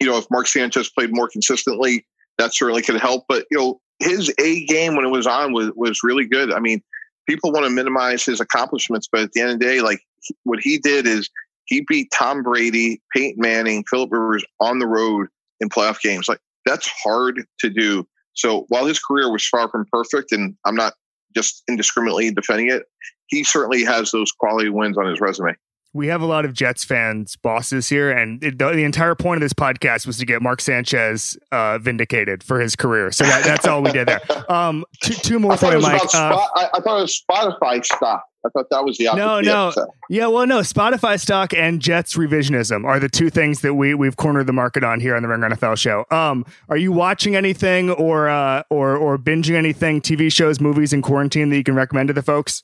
you 0.00 0.06
know, 0.06 0.18
if 0.18 0.26
Mark 0.30 0.46
Sanchez 0.46 0.90
played 0.90 1.10
more 1.12 1.28
consistently, 1.28 2.06
that 2.38 2.54
certainly 2.54 2.82
could 2.82 3.00
help. 3.00 3.24
But, 3.28 3.46
you 3.50 3.58
know, 3.58 3.80
his 3.98 4.32
A 4.40 4.64
game 4.64 4.96
when 4.96 5.04
it 5.04 5.10
was 5.10 5.26
on 5.26 5.52
was, 5.52 5.70
was 5.76 6.00
really 6.02 6.26
good. 6.26 6.52
I 6.52 6.58
mean, 6.58 6.82
people 7.28 7.52
want 7.52 7.66
to 7.66 7.70
minimize 7.70 8.24
his 8.24 8.40
accomplishments, 8.40 9.08
but 9.10 9.22
at 9.22 9.32
the 9.32 9.40
end 9.40 9.50
of 9.50 9.58
the 9.58 9.64
day, 9.64 9.80
like 9.80 10.00
what 10.44 10.58
he 10.60 10.78
did 10.78 11.06
is 11.06 11.28
he 11.66 11.84
beat 11.86 12.10
Tom 12.12 12.42
Brady, 12.42 13.00
Peyton 13.14 13.40
Manning, 13.40 13.84
Philip 13.88 14.10
Rivers 14.10 14.44
on 14.58 14.78
the 14.78 14.86
road 14.86 15.28
in 15.60 15.68
playoff 15.68 16.00
games. 16.00 16.28
Like 16.28 16.40
that's 16.66 16.90
hard 17.04 17.44
to 17.60 17.70
do. 17.70 18.06
So 18.32 18.64
while 18.68 18.86
his 18.86 18.98
career 18.98 19.30
was 19.30 19.46
far 19.46 19.68
from 19.68 19.86
perfect, 19.92 20.32
and 20.32 20.56
I'm 20.64 20.74
not 20.74 20.94
just 21.36 21.62
indiscriminately 21.68 22.30
defending 22.32 22.70
it, 22.70 22.84
he 23.26 23.44
certainly 23.44 23.84
has 23.84 24.10
those 24.10 24.32
quality 24.32 24.70
wins 24.70 24.98
on 24.98 25.06
his 25.06 25.20
resume 25.20 25.54
we 25.92 26.06
have 26.06 26.22
a 26.22 26.26
lot 26.26 26.44
of 26.44 26.52
Jets 26.52 26.84
fans, 26.84 27.36
bosses 27.36 27.88
here, 27.88 28.10
and 28.10 28.42
it, 28.44 28.58
the, 28.58 28.70
the, 28.70 28.84
entire 28.84 29.14
point 29.14 29.38
of 29.38 29.40
this 29.42 29.52
podcast 29.52 30.06
was 30.06 30.18
to 30.18 30.26
get 30.26 30.40
Mark 30.40 30.60
Sanchez 30.60 31.36
uh, 31.50 31.78
vindicated 31.78 32.44
for 32.44 32.60
his 32.60 32.76
career. 32.76 33.10
So 33.10 33.24
that, 33.24 33.44
that's 33.44 33.66
all 33.66 33.82
we 33.82 33.92
did 33.92 34.08
there. 34.08 34.20
Um, 34.50 34.84
two, 35.00 35.14
two 35.14 35.38
more 35.38 35.56
for 35.56 35.72
you, 35.72 35.80
Mike. 35.80 36.02
Uh, 36.12 36.44
I, 36.56 36.68
I, 36.74 36.80
thought 36.80 36.98
it 36.98 37.02
was 37.02 37.22
Spotify 37.30 37.84
stock. 37.84 38.24
I 38.44 38.48
thought 38.48 38.66
that 38.70 38.84
was 38.84 38.98
the 38.98 39.04
no, 39.14 39.40
no, 39.40 39.66
episode. 39.68 39.88
yeah. 40.08 40.26
Well, 40.26 40.46
no, 40.46 40.60
Spotify 40.60 41.20
stock 41.20 41.54
and 41.54 41.80
Jets 41.80 42.16
revisionism 42.16 42.84
are 42.84 42.98
the 42.98 43.08
two 43.08 43.30
things 43.30 43.60
that 43.60 43.74
we 43.74 43.94
we've 43.94 44.16
cornered 44.16 44.48
the 44.48 44.52
market 44.52 44.82
on 44.82 44.98
here 44.98 45.14
on 45.14 45.22
the 45.22 45.28
Ringer 45.28 45.50
NFL 45.50 45.78
show. 45.78 46.04
Um, 46.10 46.44
are 46.68 46.76
you 46.76 46.90
watching 46.90 47.36
anything 47.36 47.90
or 47.90 48.28
uh, 48.28 48.64
or 48.70 48.96
or 48.96 49.18
binging 49.18 49.54
anything, 49.54 50.00
TV 50.00 50.32
shows, 50.32 50.58
movies 50.58 50.92
in 50.92 51.00
quarantine 51.02 51.50
that 51.50 51.56
you 51.56 51.64
can 51.64 51.76
recommend 51.76 52.08
to 52.08 52.14
the 52.14 52.22
folks? 52.22 52.62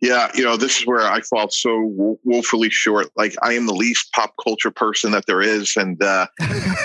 Yeah, 0.00 0.30
you 0.32 0.44
know, 0.44 0.56
this 0.56 0.78
is 0.78 0.86
where 0.86 1.00
I 1.00 1.20
fall 1.22 1.50
so 1.50 2.18
woefully 2.22 2.70
short. 2.70 3.08
Like 3.16 3.34
I 3.42 3.54
am 3.54 3.66
the 3.66 3.74
least 3.74 4.12
pop 4.12 4.32
culture 4.42 4.70
person 4.70 5.10
that 5.10 5.26
there 5.26 5.42
is, 5.42 5.76
and 5.76 6.00
uh, 6.00 6.26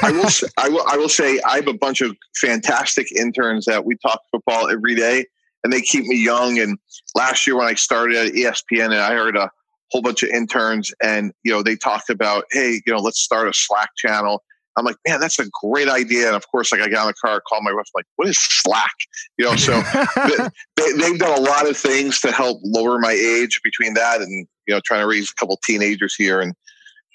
I 0.01 0.11
will, 0.11 0.29
say, 0.29 0.47
I 0.57 0.69
will, 0.69 0.83
I 0.87 0.97
will 0.97 1.09
say, 1.09 1.39
I 1.47 1.57
have 1.57 1.67
a 1.67 1.75
bunch 1.75 2.01
of 2.01 2.15
fantastic 2.41 3.11
interns 3.11 3.65
that 3.65 3.85
we 3.85 3.97
talk 3.97 4.19
football 4.31 4.67
every 4.67 4.95
day, 4.95 5.27
and 5.63 5.71
they 5.71 5.81
keep 5.81 6.05
me 6.05 6.15
young. 6.15 6.57
And 6.57 6.79
last 7.13 7.45
year 7.45 7.55
when 7.55 7.67
I 7.67 7.75
started 7.75 8.17
at 8.17 8.33
ESPN, 8.33 8.85
and 8.85 8.95
I 8.95 9.13
heard 9.13 9.37
a 9.37 9.51
whole 9.91 10.01
bunch 10.01 10.23
of 10.23 10.29
interns, 10.29 10.91
and 11.03 11.33
you 11.43 11.51
know, 11.51 11.61
they 11.61 11.75
talked 11.75 12.09
about, 12.09 12.45
hey, 12.51 12.81
you 12.83 12.93
know, 12.93 12.99
let's 12.99 13.19
start 13.19 13.47
a 13.47 13.53
Slack 13.53 13.89
channel 13.95 14.43
I'm 14.77 14.85
like, 14.85 14.95
man, 15.07 15.19
that's 15.19 15.39
a 15.39 15.45
great 15.61 15.87
idea. 15.87 16.27
And 16.27 16.35
of 16.35 16.47
course, 16.49 16.71
like 16.71 16.81
I 16.81 16.89
got 16.89 17.03
in 17.03 17.07
the 17.07 17.13
car, 17.13 17.41
called 17.47 17.63
my 17.63 17.73
wife, 17.73 17.85
like, 17.95 18.05
what 18.15 18.27
is 18.27 18.37
Slack? 18.39 18.95
You 19.37 19.45
know, 19.45 19.55
so 19.55 19.71
they, 20.75 21.05
have 21.05 21.19
done 21.19 21.37
a 21.37 21.41
lot 21.41 21.67
of 21.67 21.77
things 21.77 22.19
to 22.21 22.31
help 22.31 22.59
lower 22.63 22.99
my 22.99 23.11
age 23.11 23.59
between 23.63 23.93
that 23.95 24.21
and 24.21 24.47
you 24.67 24.73
know 24.73 24.81
trying 24.83 25.01
to 25.01 25.07
raise 25.07 25.29
a 25.29 25.35
couple 25.35 25.59
teenagers 25.63 26.15
here. 26.15 26.41
And 26.41 26.53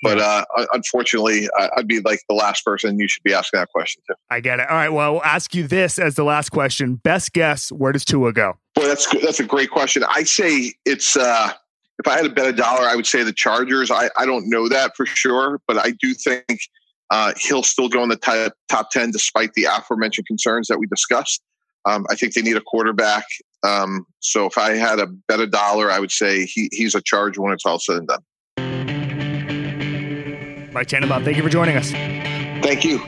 but 0.02 0.20
uh, 0.20 0.44
unfortunately, 0.72 1.48
I'd 1.76 1.88
be 1.88 2.00
like 2.00 2.20
the 2.28 2.34
last 2.34 2.64
person 2.64 3.00
you 3.00 3.08
should 3.08 3.24
be 3.24 3.34
asking 3.34 3.58
that 3.58 3.68
question 3.70 4.00
to. 4.06 4.14
I 4.30 4.38
get 4.38 4.60
it. 4.60 4.70
All 4.70 4.76
right. 4.76 4.90
Well, 4.90 5.16
I'll 5.16 5.24
ask 5.24 5.54
you 5.56 5.66
this 5.66 5.98
as 5.98 6.14
the 6.14 6.24
last 6.24 6.50
question. 6.50 6.96
Best 6.96 7.32
guess: 7.32 7.72
Where 7.72 7.90
does 7.90 8.04
Tua 8.04 8.32
go? 8.32 8.58
Boy, 8.74 8.86
that's 8.86 9.08
that's 9.20 9.40
a 9.40 9.44
great 9.44 9.70
question. 9.70 10.04
I 10.08 10.22
say 10.22 10.74
it's. 10.84 11.16
uh 11.16 11.52
if 11.98 12.06
I 12.06 12.14
had 12.14 12.22
to 12.22 12.30
bet 12.30 12.46
a 12.46 12.52
dollar, 12.52 12.86
I 12.86 12.94
would 12.94 13.06
say 13.06 13.22
the 13.24 13.32
Chargers. 13.32 13.90
I, 13.90 14.08
I 14.16 14.24
don't 14.24 14.48
know 14.48 14.68
that 14.68 14.96
for 14.96 15.04
sure, 15.04 15.60
but 15.66 15.78
I 15.78 15.90
do 15.90 16.14
think 16.14 16.60
uh, 17.10 17.32
he'll 17.38 17.62
still 17.62 17.88
go 17.88 18.02
in 18.02 18.08
the 18.08 18.16
top, 18.16 18.52
top 18.68 18.90
10 18.90 19.10
despite 19.10 19.54
the 19.54 19.64
aforementioned 19.64 20.26
concerns 20.26 20.68
that 20.68 20.78
we 20.78 20.86
discussed. 20.86 21.42
Um, 21.84 22.04
I 22.10 22.14
think 22.14 22.34
they 22.34 22.42
need 22.42 22.56
a 22.56 22.60
quarterback. 22.60 23.24
Um, 23.62 24.06
so 24.20 24.46
if 24.46 24.58
I 24.58 24.72
had 24.72 24.98
a 24.98 25.06
bet 25.06 25.40
a 25.40 25.46
dollar, 25.46 25.90
I 25.90 25.98
would 25.98 26.12
say 26.12 26.44
he, 26.44 26.68
he's 26.72 26.94
a 26.94 27.00
charge 27.00 27.38
when 27.38 27.52
it's 27.52 27.64
all 27.64 27.78
said 27.78 27.96
and 27.96 28.08
done. 28.08 28.22
Mike 30.72 30.88
Tannenbaum, 30.88 31.24
thank 31.24 31.36
you 31.36 31.42
for 31.42 31.48
joining 31.48 31.76
us. 31.76 31.90
Thank 31.90 32.84
you. 32.84 33.00